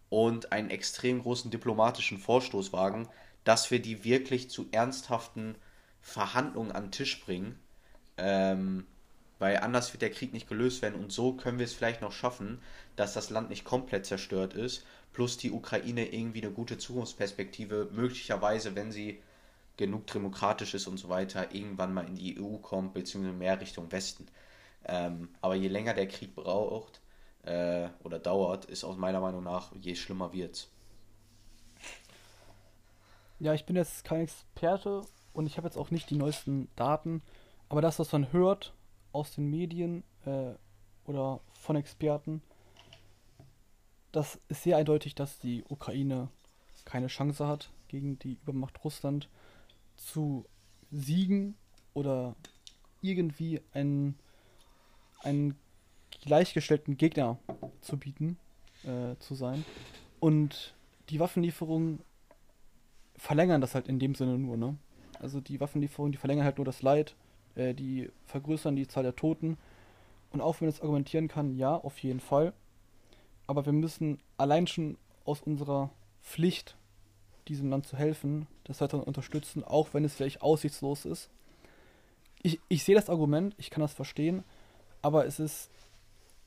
[0.10, 3.08] und einen extrem großen diplomatischen Vorstoß wagen,
[3.44, 5.56] dass wir die wirklich zu ernsthaften
[6.02, 7.60] Verhandlungen an den Tisch bringen.
[8.18, 8.86] Ähm,
[9.40, 12.12] weil anders wird der Krieg nicht gelöst werden und so können wir es vielleicht noch
[12.12, 12.60] schaffen,
[12.96, 18.76] dass das Land nicht komplett zerstört ist, plus die Ukraine irgendwie eine gute Zukunftsperspektive, möglicherweise,
[18.76, 19.22] wenn sie
[19.78, 23.92] genug demokratisch ist und so weiter, irgendwann mal in die EU kommt, beziehungsweise mehr Richtung
[23.92, 24.28] Westen.
[24.86, 27.02] Ähm, aber je länger der Krieg braucht
[27.44, 30.70] äh, oder dauert, ist aus meiner Meinung nach, je schlimmer wird's.
[33.40, 35.02] Ja, ich bin jetzt kein Experte
[35.34, 37.22] und ich habe jetzt auch nicht die neuesten Daten,
[37.68, 38.74] aber das, was man hört,
[39.16, 40.54] aus den Medien äh,
[41.06, 42.42] oder von Experten,
[44.12, 46.30] das ist sehr eindeutig, dass die Ukraine
[46.84, 49.30] keine Chance hat, gegen die Übermacht Russland
[49.96, 50.46] zu
[50.92, 51.56] siegen
[51.94, 52.36] oder
[53.02, 54.18] irgendwie einen,
[55.24, 55.58] einen
[56.22, 57.38] gleichgestellten Gegner
[57.82, 58.38] zu bieten,
[58.84, 59.66] äh, zu sein.
[60.20, 60.76] Und
[61.10, 62.00] die Waffenlieferungen
[63.16, 64.78] verlängern das halt in dem Sinne nur, ne?
[65.20, 67.16] Also die Waffenlieferungen, die verlängern halt nur das Leid
[67.56, 69.58] äh, die vergrößern die Zahl der Toten.
[70.32, 72.54] Und auch wenn jetzt argumentieren kann, ja, auf jeden Fall.
[73.48, 75.90] Aber wir müssen allein schon aus unserer
[76.24, 76.76] Pflicht,
[77.48, 81.30] diesem Land zu helfen, das weiter unterstützen, auch wenn es vielleicht aussichtslos ist.
[82.42, 84.44] Ich, ich sehe das Argument, ich kann das verstehen,
[85.02, 85.70] aber es ist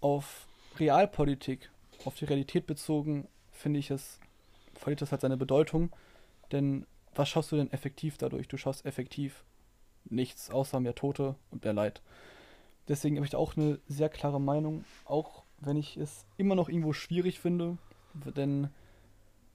[0.01, 0.47] auf
[0.79, 1.71] Realpolitik,
[2.05, 4.19] auf die Realität bezogen, finde ich es,
[4.75, 5.91] verliert das halt seine Bedeutung.
[6.53, 8.49] Denn was schaffst du denn effektiv dadurch?
[8.49, 9.45] Du schaffst effektiv
[10.11, 12.03] nichts außer mehr Tote und mehr Leid.
[12.89, 16.69] Deswegen habe ich da auch eine sehr klare Meinung, auch wenn ich es immer noch
[16.69, 17.77] irgendwo schwierig finde,
[18.37, 18.69] denn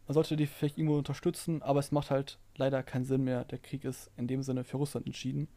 [0.08, 3.46] man sollte die vielleicht irgendwo unterstützen, aber es macht halt leider keinen Sinn mehr.
[3.46, 5.48] Der Krieg ist in dem Sinne für Russland entschieden.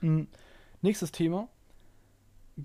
[0.00, 0.28] Mhm.
[0.82, 1.48] Nächstes Thema: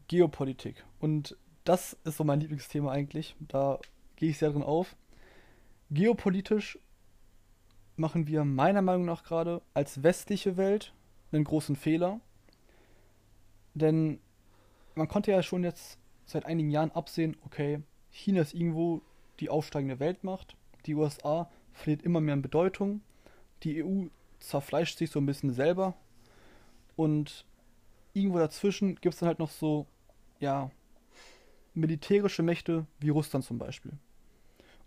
[0.07, 0.85] Geopolitik.
[0.99, 3.35] Und das ist so mein Lieblingsthema eigentlich.
[3.39, 3.79] Da
[4.15, 4.95] gehe ich sehr drin auf.
[5.89, 6.79] Geopolitisch
[7.95, 10.93] machen wir meiner Meinung nach gerade als westliche Welt
[11.31, 12.19] einen großen Fehler.
[13.73, 14.19] Denn
[14.95, 19.01] man konnte ja schon jetzt seit einigen Jahren absehen, okay, China ist irgendwo
[19.39, 20.55] die aufsteigende Weltmacht,
[20.85, 23.01] die USA verliert immer mehr an Bedeutung,
[23.63, 24.05] die EU
[24.39, 25.95] zerfleischt sich so ein bisschen selber
[26.95, 27.45] und
[28.13, 29.85] irgendwo dazwischen gibt es dann halt noch so,
[30.39, 30.71] ja,
[31.73, 33.91] militärische Mächte wie Russland zum Beispiel.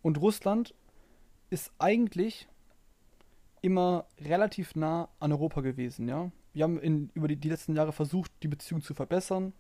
[0.03, 0.75] Und Russland
[1.51, 2.49] ist eigentlich
[3.63, 6.31] immer relativ nah an Europa gewesen, ja.
[6.53, 9.53] Wir haben in, über die, die letzten Jahre versucht, die Beziehung zu verbessern.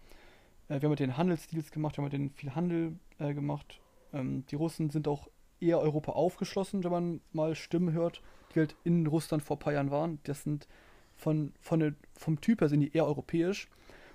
[0.68, 3.80] Äh, wir haben mit den Handelsdeals gemacht, wir haben mit denen viel Handel äh, gemacht.
[4.12, 5.28] Ähm, die Russen sind auch
[5.60, 8.22] eher Europa aufgeschlossen, wenn man mal Stimmen hört,
[8.54, 10.18] die halt in Russland vor ein paar Jahren waren.
[10.24, 10.68] Das sind
[11.16, 13.68] von, von der, vom Typ her sind die eher europäisch.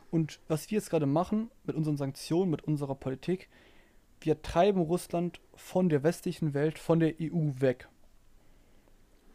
[0.10, 3.50] Und was wir jetzt gerade machen mit unseren Sanktionen, mit unserer Politik,
[4.22, 7.90] wir treiben Russland von der westlichen Welt, von der EU weg.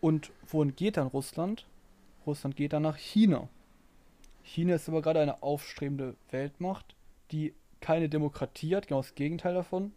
[0.01, 1.67] Und wohin geht dann Russland?
[2.27, 3.49] Russland geht dann nach China.
[4.43, 6.95] China ist aber gerade eine aufstrebende Weltmacht,
[7.31, 9.93] die keine Demokratie hat, genau das Gegenteil davon,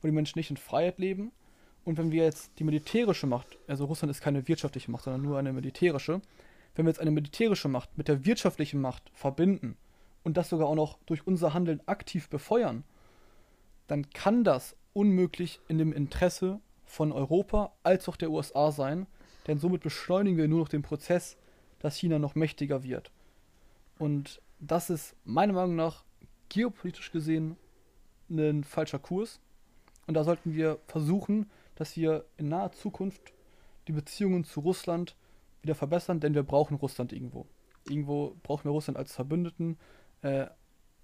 [0.00, 1.32] wo die Menschen nicht in Freiheit leben.
[1.84, 5.38] Und wenn wir jetzt die militärische Macht, also Russland ist keine wirtschaftliche Macht, sondern nur
[5.38, 6.20] eine militärische,
[6.74, 9.76] wenn wir jetzt eine militärische Macht mit der wirtschaftlichen Macht verbinden
[10.22, 12.84] und das sogar auch noch durch unser Handeln aktiv befeuern,
[13.88, 16.60] dann kann das unmöglich in dem Interesse
[16.92, 19.06] von Europa als auch der USA sein,
[19.46, 21.38] denn somit beschleunigen wir nur noch den Prozess,
[21.78, 23.10] dass China noch mächtiger wird.
[23.98, 26.04] Und das ist meiner Meinung nach
[26.50, 27.56] geopolitisch gesehen
[28.28, 29.40] ein falscher Kurs.
[30.06, 33.32] Und da sollten wir versuchen, dass wir in naher Zukunft
[33.88, 35.16] die Beziehungen zu Russland
[35.62, 37.46] wieder verbessern, denn wir brauchen Russland irgendwo.
[37.88, 39.78] Irgendwo brauchen wir Russland als Verbündeten,
[40.20, 40.44] äh,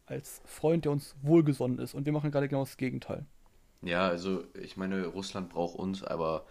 [0.04, 1.94] als Freund, der uns wohlgesonnen ist.
[1.94, 3.24] Und wir machen gerade genau das Gegenteil.
[3.82, 6.46] Ja, also ich meine, Russland braucht uns, aber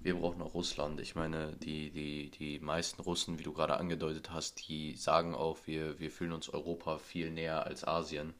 [0.00, 1.00] wir brauchen auch Russland.
[1.00, 5.58] Ich meine, die, die, die meisten Russen, wie du gerade angedeutet hast, die sagen auch,
[5.66, 8.34] wir, wir fühlen uns Europa viel näher als Asien.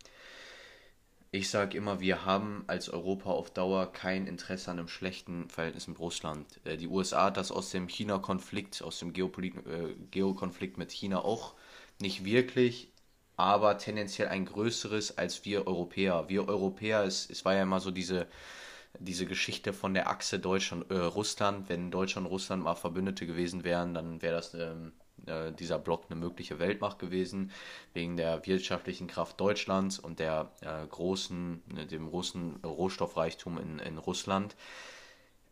[1.31, 5.87] Ich sage immer, wir haben als Europa auf Dauer kein Interesse an einem schlechten Verhältnis
[5.87, 6.47] mit Russland.
[6.65, 11.25] Äh, die USA hat das aus dem China-Konflikt, aus dem Geopolit äh, Geokonflikt mit China
[11.25, 11.55] auch
[12.01, 12.91] nicht wirklich,
[13.37, 16.29] aber tendenziell ein größeres als wir Europäer.
[16.29, 18.27] Wir Europäer, es, es war ja immer so diese,
[18.99, 21.67] diese Geschichte von der Achse Deutschland-Russland.
[21.67, 24.93] Äh, Wenn Deutschland und Russland mal Verbündete gewesen wären, dann wäre das ähm,
[25.27, 27.51] äh, dieser Block eine mögliche Weltmacht gewesen,
[27.95, 33.99] wegen der wirtschaftlichen Kraft Deutschlands und der äh, großen, ne, dem großen Rohstoffreichtum in, in
[33.99, 34.57] Russland.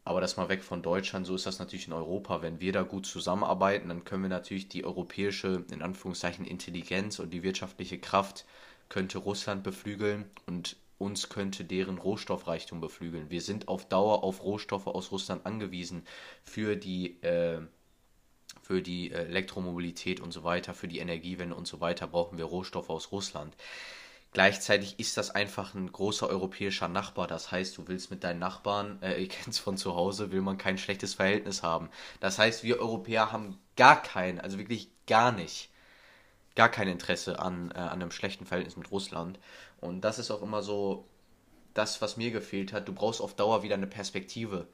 [0.04, 2.42] Aber das mal weg von Deutschland, so ist das natürlich in Europa.
[2.42, 7.30] Wenn wir da gut zusammenarbeiten, dann können wir natürlich die europäische, in Anführungszeichen, Intelligenz und
[7.30, 8.44] die wirtschaftliche Kraft
[8.90, 13.30] könnte Russland beflügeln und uns könnte deren Rohstoffreichtum beflügeln.
[13.30, 16.06] Wir sind auf Dauer auf Rohstoffe aus Russland angewiesen
[16.44, 17.60] für die äh,
[18.62, 22.44] für die äh, Elektromobilität und so weiter, für die Energiewende und so weiter brauchen wir
[22.44, 23.54] Rohstoffe aus Russland.
[24.34, 27.28] Gleichzeitig ist das einfach ein großer europäischer Nachbar.
[27.28, 30.42] Das heißt, du willst mit deinen Nachbarn, äh, ihr kennt es von zu Hause, will
[30.42, 31.88] man kein schlechtes Verhältnis haben.
[32.18, 35.70] Das heißt, wir Europäer haben gar kein, also wirklich gar nicht,
[36.56, 39.38] gar kein Interesse an, äh, an einem schlechten Verhältnis mit Russland.
[39.80, 41.06] Und das ist auch immer so
[41.72, 42.88] das, was mir gefehlt hat.
[42.88, 44.66] Du brauchst auf Dauer wieder eine Perspektive.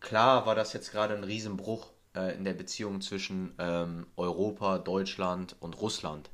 [0.00, 5.56] Klar war das jetzt gerade ein Riesenbruch äh, in der Beziehung zwischen ähm, Europa, Deutschland
[5.60, 6.28] und Russland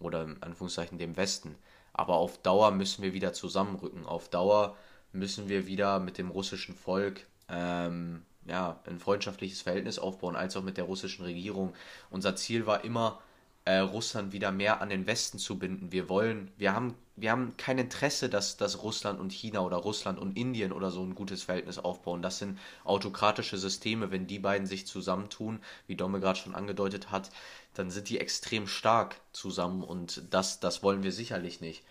[0.00, 1.54] oder in Anführungszeichen dem Westen.
[1.98, 4.06] Aber auf Dauer müssen wir wieder zusammenrücken.
[4.06, 4.76] Auf Dauer
[5.12, 10.62] müssen wir wieder mit dem russischen Volk ähm, ja, ein freundschaftliches Verhältnis aufbauen, als auch
[10.62, 11.74] mit der russischen Regierung.
[12.08, 13.18] Unser Ziel war immer,
[13.64, 15.92] äh, Russland wieder mehr an den Westen zu binden.
[15.92, 20.18] Wir wollen, wir haben, wir haben kein Interesse, dass, dass Russland und China oder Russland
[20.18, 22.22] und Indien oder so ein gutes Verhältnis aufbauen.
[22.22, 24.10] Das sind autokratische Systeme.
[24.10, 27.30] Wenn die beiden sich zusammentun, wie Domme gerade schon angedeutet hat,
[27.78, 31.84] dann sind die extrem stark zusammen und das, das wollen wir sicherlich nicht.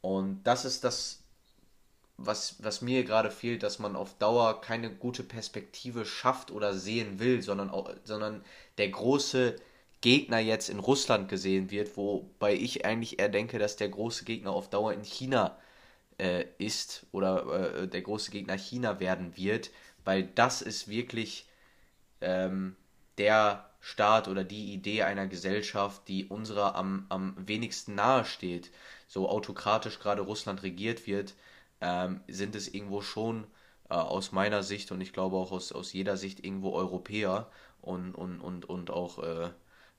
[0.00, 1.18] Und das ist das,
[2.16, 7.18] was, was mir gerade fehlt, dass man auf Dauer keine gute Perspektive schafft oder sehen
[7.18, 8.44] will, sondern, auch, sondern
[8.78, 9.56] der große
[10.00, 14.52] Gegner jetzt in Russland gesehen wird, wobei ich eigentlich eher denke, dass der große Gegner
[14.52, 15.58] auf Dauer in China
[16.18, 19.70] äh, ist oder äh, der große Gegner China werden wird,
[20.04, 21.46] weil das ist wirklich
[22.20, 22.76] ähm,
[23.18, 28.70] der Staat oder die Idee einer Gesellschaft, die unserer am, am wenigsten nahe steht.
[29.08, 31.34] So autokratisch gerade Russland regiert wird,
[31.80, 33.44] ähm, sind es irgendwo schon
[33.90, 38.14] äh, aus meiner Sicht und ich glaube auch aus, aus jeder Sicht irgendwo Europäer und,
[38.14, 39.50] und, und, und auch äh,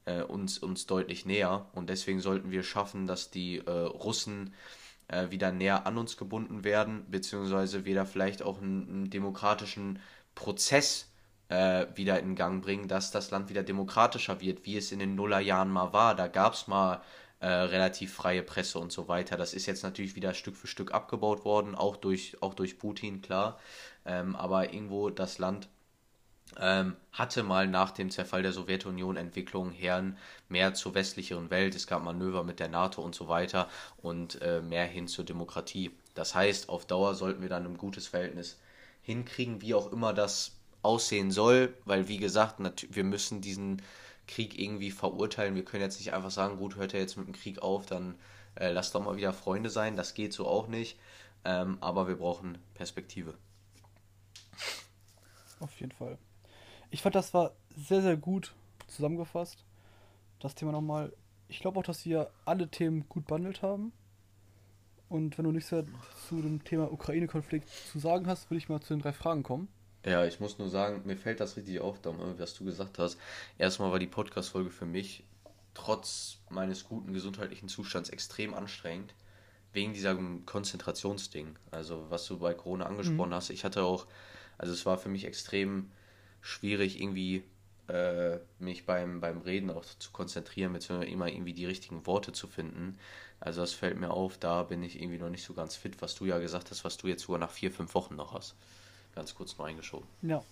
[0.05, 1.67] äh, uns, uns deutlich näher.
[1.73, 4.53] Und deswegen sollten wir schaffen, dass die äh, Russen
[5.09, 9.99] äh, wieder näher an uns gebunden werden, beziehungsweise wieder vielleicht auch einen, einen demokratischen
[10.35, 11.09] Prozess
[11.49, 15.15] äh, wieder in Gang bringen, dass das Land wieder demokratischer wird, wie es in den
[15.15, 16.15] Nullerjahren mal war.
[16.15, 17.01] Da gab es mal
[17.39, 19.37] äh, relativ freie Presse und so weiter.
[19.37, 23.21] Das ist jetzt natürlich wieder Stück für Stück abgebaut worden, auch durch, auch durch Putin,
[23.21, 23.59] klar.
[24.05, 25.67] Ähm, aber irgendwo das Land
[26.57, 30.03] ähm, hatte mal nach dem Zerfall der Sowjetunion Entwicklungen her
[30.49, 31.75] mehr zur westlicheren Welt.
[31.75, 33.69] Es gab Manöver mit der NATO und so weiter
[34.01, 35.91] und äh, mehr hin zur Demokratie.
[36.15, 38.59] Das heißt, auf Dauer sollten wir dann ein gutes Verhältnis
[39.01, 42.59] hinkriegen, wie auch immer das aussehen soll, weil wie gesagt,
[42.93, 43.81] wir müssen diesen
[44.27, 45.55] Krieg irgendwie verurteilen.
[45.55, 48.15] Wir können jetzt nicht einfach sagen, gut, hört er jetzt mit dem Krieg auf, dann
[48.55, 49.95] äh, lass doch mal wieder Freunde sein.
[49.95, 50.97] Das geht so auch nicht.
[51.45, 53.33] Ähm, aber wir brauchen Perspektive.
[55.59, 56.17] Auf jeden Fall.
[56.89, 58.53] Ich fand, das war sehr, sehr gut
[58.87, 59.65] zusammengefasst.
[60.39, 61.13] Das Thema nochmal.
[61.47, 63.91] Ich glaube auch, dass wir alle Themen gut behandelt haben.
[65.09, 68.93] Und wenn du nichts zu dem Thema Ukraine-Konflikt zu sagen hast, würde ich mal zu
[68.93, 69.67] den drei Fragen kommen.
[70.05, 73.17] Ja, ich muss nur sagen, mir fällt das richtig auf, Dom, was du gesagt hast.
[73.57, 75.23] Erstmal war die Podcast-Folge für mich
[75.73, 79.13] trotz meines guten gesundheitlichen Zustands extrem anstrengend.
[79.71, 81.55] Wegen dieser Konzentrationsding.
[81.71, 83.35] Also, was du bei Corona angesprochen mhm.
[83.35, 83.49] hast.
[83.49, 84.05] Ich hatte auch,
[84.57, 85.89] also es war für mich extrem
[86.41, 87.43] schwierig, irgendwie
[87.87, 92.47] äh, mich beim, beim Reden auch zu konzentrieren, beziehungsweise immer irgendwie die richtigen Worte zu
[92.47, 92.99] finden.
[93.39, 96.15] Also das fällt mir auf, da bin ich irgendwie noch nicht so ganz fit, was
[96.15, 98.55] du ja gesagt hast, was du jetzt sogar nach vier, fünf Wochen noch hast.
[99.15, 100.07] Ganz kurz nur eingeschoben.
[100.21, 100.43] Ja.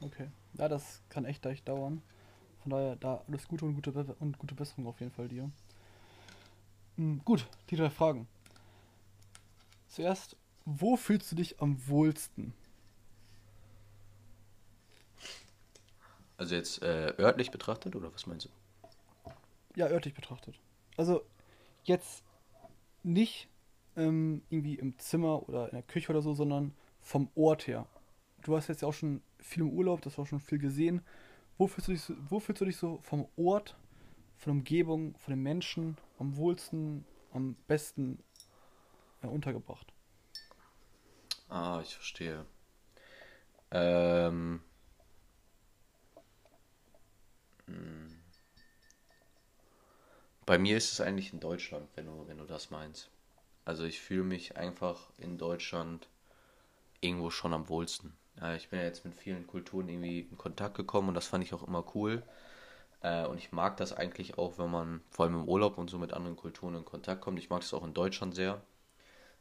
[0.00, 0.28] Okay.
[0.54, 2.02] Ja, das kann echt leicht dauern.
[2.62, 5.50] Von daher, da alles Gute und gute, Be und gute Besserung auf jeden Fall dir.
[6.96, 8.26] Hm, gut, die drei Fragen.
[9.88, 12.54] Zuerst, wo fühlst du dich am wohlsten?
[16.38, 19.30] Also jetzt äh, örtlich betrachtet oder was meinst du?
[19.74, 20.58] Ja, örtlich betrachtet.
[20.96, 21.24] Also
[21.84, 22.22] jetzt
[23.02, 23.48] nicht
[23.96, 26.74] ähm, irgendwie im Zimmer oder in der Küche oder so, sondern
[27.06, 27.86] vom Ort her.
[28.42, 31.02] Du hast jetzt ja auch schon viel im Urlaub, das war schon viel gesehen.
[31.56, 33.76] Wo fühlst du dich so, wo fühlst du dich so vom Ort,
[34.36, 38.18] von der Umgebung, von den Menschen am wohlsten, am besten
[39.22, 39.92] äh, untergebracht?
[41.48, 42.44] Ah, ich verstehe.
[43.70, 44.62] Ähm.
[47.66, 48.18] Hm.
[50.44, 53.10] Bei mir ist es eigentlich in Deutschland, wenn du, wenn du das meinst.
[53.64, 56.08] Also ich fühle mich einfach in Deutschland
[57.06, 58.12] irgendwo schon am wohlsten.
[58.40, 61.42] Ja, ich bin ja jetzt mit vielen Kulturen irgendwie in Kontakt gekommen und das fand
[61.42, 62.22] ich auch immer cool.
[63.00, 65.98] Äh, und ich mag das eigentlich auch, wenn man vor allem im Urlaub und so
[65.98, 67.38] mit anderen Kulturen in Kontakt kommt.
[67.38, 68.60] Ich mag das auch in Deutschland sehr.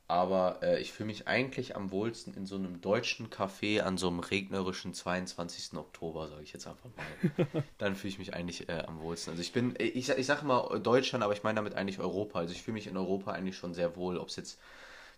[0.08, 4.08] Aber äh, ich fühle mich eigentlich am wohlsten in so einem deutschen Café an so
[4.08, 5.76] einem regnerischen 22.
[5.78, 7.64] Oktober, sage ich jetzt einfach mal.
[7.80, 9.32] Dann fühle ich mich eigentlich äh, am wohlsten.
[9.32, 12.38] Also ich bin, ich, ich sage immer Deutschland, aber ich meine damit eigentlich Europa.
[12.38, 14.60] Also ich fühle mich in Europa eigentlich schon sehr wohl, ob es jetzt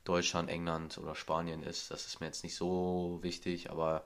[0.08, 1.92] Deutschland, England oder Spanien ist.
[1.92, 4.06] Das ist mir jetzt nicht so wichtig, aber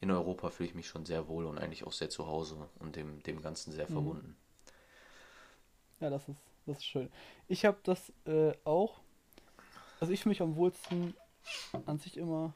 [0.00, 2.96] in Europa fühle ich mich schon sehr wohl und eigentlich auch sehr zu Hause und
[2.96, 3.92] dem, dem Ganzen sehr mhm.
[3.92, 4.36] verbunden.
[6.00, 7.10] Ja, das ist, das ist schön.
[7.48, 9.00] Ich habe das äh, auch.
[10.00, 11.14] Also ich fühle mich am wohlsten
[11.86, 12.52] an sich immer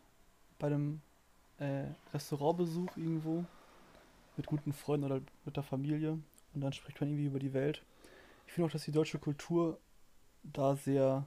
[0.58, 1.02] bei einem
[1.58, 3.44] äh, Restaurantbesuch irgendwo
[4.36, 6.18] mit guten Freunden oder mit der Familie
[6.54, 7.82] und dann spricht man irgendwie über die Welt.
[8.46, 9.78] Ich finde auch, dass die deutsche Kultur
[10.42, 11.26] da sehr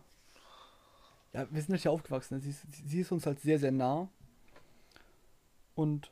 [1.34, 2.36] ja, wir sind ja aufgewachsen.
[2.36, 2.42] Ne?
[2.42, 4.10] Sie ist, sie ist uns halt sehr, sehr nah.
[5.76, 6.12] Und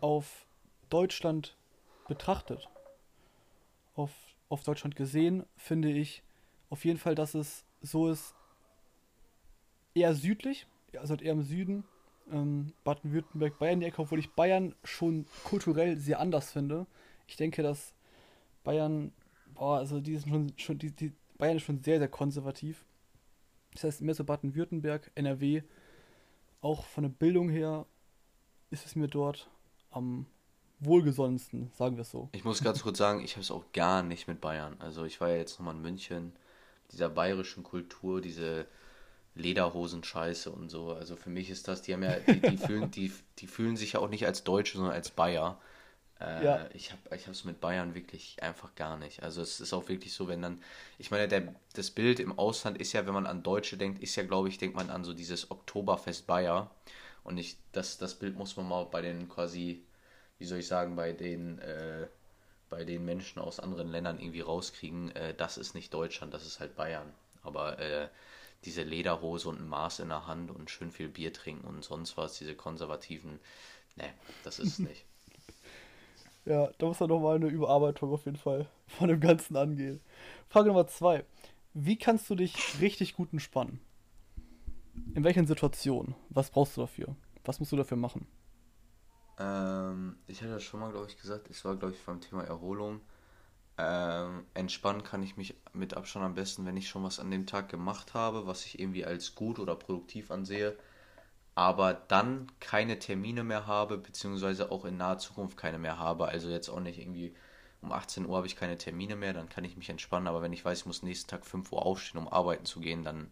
[0.00, 0.46] auf
[0.90, 1.56] Deutschland
[2.08, 2.68] betrachtet,
[3.94, 4.10] auf,
[4.48, 6.22] auf Deutschland gesehen, finde ich
[6.70, 8.34] auf jeden Fall, dass es so ist,
[9.94, 11.84] eher südlich, also halt eher im Süden,
[12.30, 16.86] ähm, Baden-Württemberg, Bayern die Ecke, obwohl ich Bayern schon kulturell sehr anders finde.
[17.26, 17.94] Ich denke, dass
[18.64, 19.12] Bayern,
[19.54, 22.84] boah, also die sind schon, schon die, die Bayern ist schon sehr, sehr konservativ.
[23.74, 25.62] Das heißt, mehr so Baden-Württemberg, NRW,
[26.60, 27.86] auch von der Bildung her
[28.70, 29.50] ist es mir dort
[29.90, 30.26] am
[30.80, 32.28] wohlgesonnensten, sagen wir es so.
[32.32, 34.76] Ich muss ganz kurz sagen, ich habe es auch gar nicht mit Bayern.
[34.78, 36.32] Also ich war ja jetzt nochmal in München,
[36.92, 38.66] dieser bayerischen Kultur, diese
[39.34, 40.92] Lederhosen-Scheiße und so.
[40.92, 43.94] Also für mich ist das, die haben ja, die, die fühlen, die, die fühlen sich
[43.94, 45.58] ja auch nicht als Deutsche, sondern als Bayer.
[46.20, 46.68] Äh, ja.
[46.74, 49.22] Ich habe es mit Bayern wirklich einfach gar nicht.
[49.22, 50.62] Also es ist auch wirklich so, wenn dann,
[50.98, 54.16] ich meine, der, das Bild im Ausland ist ja, wenn man an Deutsche denkt, ist
[54.16, 56.70] ja, glaube ich, denkt man an so dieses Oktoberfest Bayer.
[57.24, 59.82] Und ich, das, das Bild muss man mal bei den quasi,
[60.38, 62.06] wie soll ich sagen, bei den, äh,
[62.70, 65.14] bei den Menschen aus anderen Ländern irgendwie rauskriegen.
[65.16, 67.12] Äh, das ist nicht Deutschland, das ist halt Bayern.
[67.42, 68.08] Aber äh,
[68.64, 72.16] diese Lederhose und ein Maß in der Hand und schön viel Bier trinken und sonst
[72.16, 73.40] was, diese konservativen,
[73.96, 74.12] ne,
[74.42, 75.04] das ist es nicht.
[76.44, 80.00] Ja, da muss man nochmal eine Überarbeitung auf jeden Fall von dem Ganzen angehen.
[80.48, 81.24] Frage Nummer zwei.
[81.72, 83.80] Wie kannst du dich richtig gut entspannen?
[85.14, 86.14] In welchen Situationen?
[86.28, 87.16] Was brauchst du dafür?
[87.44, 88.26] Was musst du dafür machen?
[89.38, 91.50] Ähm, ich hatte das schon mal, glaube ich, gesagt.
[91.50, 93.00] Es war, glaube ich, beim Thema Erholung.
[93.76, 97.46] Ähm, entspannen kann ich mich mit Abstand am besten, wenn ich schon was an dem
[97.46, 100.76] Tag gemacht habe, was ich irgendwie als gut oder produktiv ansehe.
[101.54, 106.26] Aber dann keine Termine mehr habe, beziehungsweise auch in naher Zukunft keine mehr habe.
[106.26, 107.34] Also jetzt auch nicht irgendwie
[107.80, 110.26] um 18 Uhr habe ich keine Termine mehr, dann kann ich mich entspannen.
[110.26, 113.04] Aber wenn ich weiß, ich muss nächsten Tag 5 Uhr aufstehen, um arbeiten zu gehen,
[113.04, 113.30] dann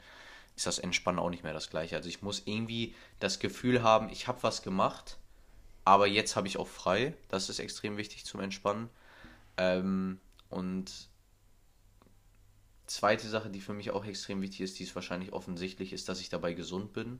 [0.56, 1.96] ist das Entspannen auch nicht mehr das gleiche.
[1.96, 5.16] Also ich muss irgendwie das Gefühl haben, ich habe was gemacht,
[5.84, 7.14] aber jetzt habe ich auch frei.
[7.28, 8.88] Das ist extrem wichtig zum Entspannen.
[9.56, 10.20] Ähm,
[10.50, 10.92] und
[12.86, 16.20] zweite Sache, die für mich auch extrem wichtig ist, die ist wahrscheinlich offensichtlich, ist, dass
[16.20, 17.18] ich dabei gesund bin.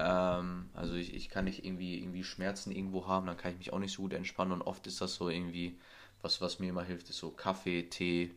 [0.00, 3.72] Ähm, also ich, ich kann nicht irgendwie, irgendwie Schmerzen irgendwo haben, dann kann ich mich
[3.72, 4.52] auch nicht so gut entspannen.
[4.52, 5.78] Und oft ist das so irgendwie,
[6.22, 8.34] was, was mir immer hilft, ist so Kaffee, Tee.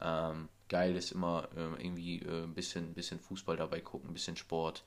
[0.00, 4.36] Ähm, geil ist immer äh, irgendwie äh, ein bisschen, bisschen Fußball dabei gucken, ein bisschen
[4.36, 4.84] Sport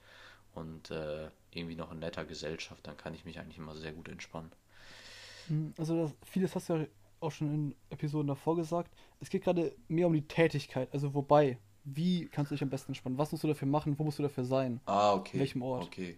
[0.53, 4.09] und äh, irgendwie noch in netter Gesellschaft, dann kann ich mich eigentlich immer sehr gut
[4.09, 4.51] entspannen.
[5.47, 6.87] Hm, also das, vieles hast du ja
[7.21, 8.91] auch schon in Episoden davor gesagt.
[9.19, 11.57] Es geht gerade mehr um die Tätigkeit, also wobei,
[11.95, 13.17] wie kannst du dich am besten entspannen?
[13.17, 13.97] Was musst du dafür machen?
[13.97, 14.79] Wo musst du dafür sein?
[14.85, 15.37] Ah, okay.
[15.37, 15.85] In welchem Ort?
[15.85, 16.17] Okay.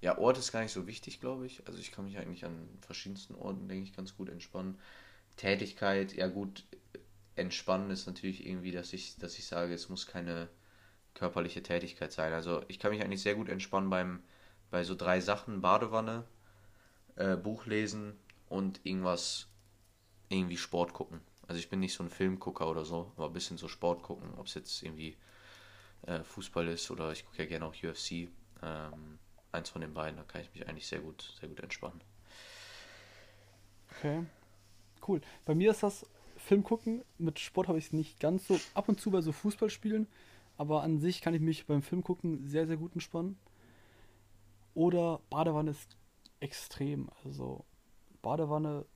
[0.00, 1.66] Ja, Ort ist gar nicht so wichtig, glaube ich.
[1.66, 4.78] Also ich kann mich eigentlich an verschiedensten Orten, denke ich, ganz gut entspannen.
[5.36, 6.64] Tätigkeit, ja gut,
[7.36, 10.48] entspannen ist natürlich irgendwie, dass ich, dass ich sage, es muss keine
[11.14, 12.32] körperliche Tätigkeit sein.
[12.32, 14.22] Also ich kann mich eigentlich sehr gut entspannen beim,
[14.70, 16.24] bei so drei Sachen, Badewanne,
[17.16, 19.48] äh, Buch lesen und irgendwas,
[20.28, 21.20] irgendwie Sport gucken.
[21.54, 24.34] Also ich bin nicht so ein Filmgucker oder so, aber ein bisschen so Sport gucken,
[24.38, 25.16] ob es jetzt irgendwie
[26.04, 28.28] äh, Fußball ist oder ich gucke ja gerne auch UFC.
[28.60, 29.20] Ähm,
[29.52, 32.00] eins von den beiden, da kann ich mich eigentlich sehr gut, sehr gut entspannen.
[33.92, 34.26] Okay.
[35.06, 35.20] Cool.
[35.44, 36.04] Bei mir ist das
[36.38, 37.04] Film gucken.
[37.18, 38.58] Mit Sport habe ich es nicht ganz so.
[38.74, 40.08] Ab und zu bei so Fußballspielen.
[40.56, 43.38] Aber an sich kann ich mich beim Film gucken sehr, sehr gut entspannen.
[44.74, 45.96] Oder Badewanne ist
[46.40, 47.10] extrem.
[47.24, 47.64] Also
[48.22, 48.86] Badewanne,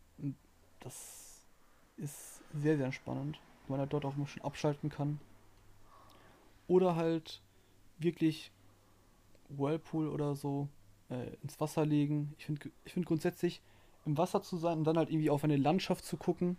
[0.81, 1.29] das
[1.99, 3.39] ist sehr, sehr entspannend.
[3.67, 5.21] Weil man halt dort auch mal schon abschalten kann.
[6.67, 7.43] Oder halt
[7.99, 8.51] wirklich
[9.49, 10.69] Whirlpool oder so
[11.11, 12.35] äh, ins Wasser legen.
[12.39, 13.63] Ich finde ich find grundsätzlich
[14.05, 16.57] im Wasser zu sein und dann halt irgendwie auf eine Landschaft zu gucken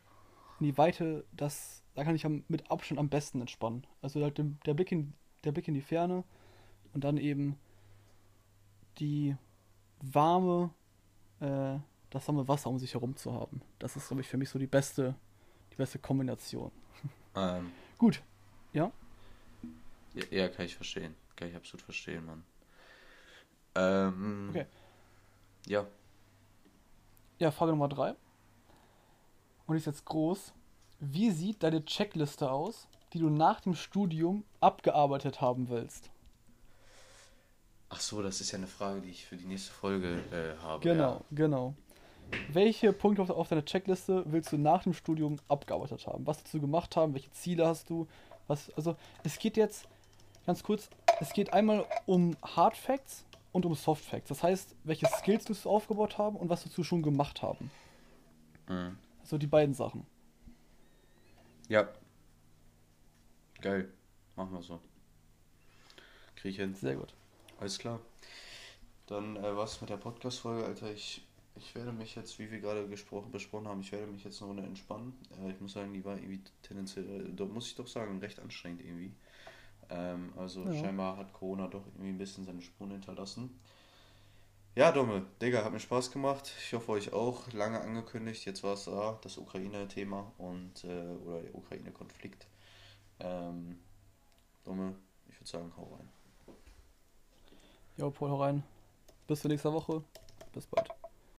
[0.60, 3.86] in die Weite, das, da kann ich mit Abstand am besten entspannen.
[4.02, 5.14] Also halt dem, der, Blick in,
[5.44, 6.24] der Blick in die Ferne
[6.94, 7.58] und dann eben
[9.00, 9.36] die
[10.02, 10.72] warme,
[11.40, 11.78] äh,
[12.10, 13.62] das warme Wasser um sich herum zu haben.
[13.80, 15.16] Das ist, glaube ich, für mich so die beste,
[15.80, 16.72] beste Kombination.
[17.36, 18.22] Ähm, Gut,
[18.74, 18.92] ja?
[20.14, 20.24] ja?
[20.30, 21.16] Ja, kann ich verstehen.
[21.36, 22.44] Kann ich absolut verstehen, Mann.
[23.76, 24.66] Ähm, Okay.
[25.68, 25.86] Ja.
[27.40, 28.16] Ja, Frage Nummer drei.
[29.68, 30.54] Und ist jetzt groß.
[31.00, 36.10] Wie sieht deine Checkliste aus, die du nach dem Studium abgearbeitet haben willst?
[37.90, 40.84] Ach so, das ist ja eine Frage, die ich für die nächste Folge äh, habe.
[40.84, 41.76] Genau, genau.
[42.52, 46.26] Welche Punkte auf, deiner Checkliste willst du nach dem Studium abgearbeitet haben?
[46.26, 47.14] Was du gemacht haben?
[47.14, 48.08] Welche Ziele hast du?
[48.48, 49.88] Was, also, es geht jetzt,
[50.46, 54.30] ganz kurz, es geht einmal um Hard Facts und um Soft Facts.
[54.30, 57.72] Das heißt, welche Skills du aufgebaut haben und was du schon gemacht haben.
[58.68, 58.98] Mhm.
[59.24, 60.06] So die beiden Sachen.
[61.68, 61.88] Ja.
[63.62, 63.92] Geil.
[64.36, 64.80] Machen wir so.
[66.36, 66.74] Krieg ich hin.
[66.74, 67.14] Sehr gut.
[67.60, 68.00] Alles klar.
[69.08, 70.92] Dann äh, was mit der Podcast-Folge, Alter.
[70.92, 71.28] Ich,
[71.60, 74.50] ich werde mich jetzt, wie wir gerade gesprochen, besprochen haben, ich werde mich jetzt eine
[74.50, 75.14] Runde entspannen.
[75.42, 78.82] Äh, ich muss sagen, die war irgendwie tendenziell, äh, muss ich doch sagen, recht anstrengend
[78.82, 79.14] irgendwie.
[79.90, 80.74] Ähm, also Ja.
[80.74, 83.60] scheinbar hat Corona doch irgendwie ein bisschen seine Spuren hinterlassen.
[84.76, 86.54] Ja, Dumme, Digga, hat mir Spaß gemacht.
[86.60, 87.52] Ich hoffe euch auch.
[87.52, 88.46] Lange angekündigt.
[88.46, 90.88] Jetzt war es da, das Ukraine-Thema und äh,
[91.26, 92.48] oder der Ukraine-Konflikt.
[93.20, 93.80] Ähm,
[94.64, 94.96] Dumme,
[95.28, 96.08] ich würde sagen, hau rein.
[97.98, 98.64] Jo, Paul, hau rein.
[99.28, 100.04] Bis zur nächsten Woche.
[100.54, 100.90] Bis bald.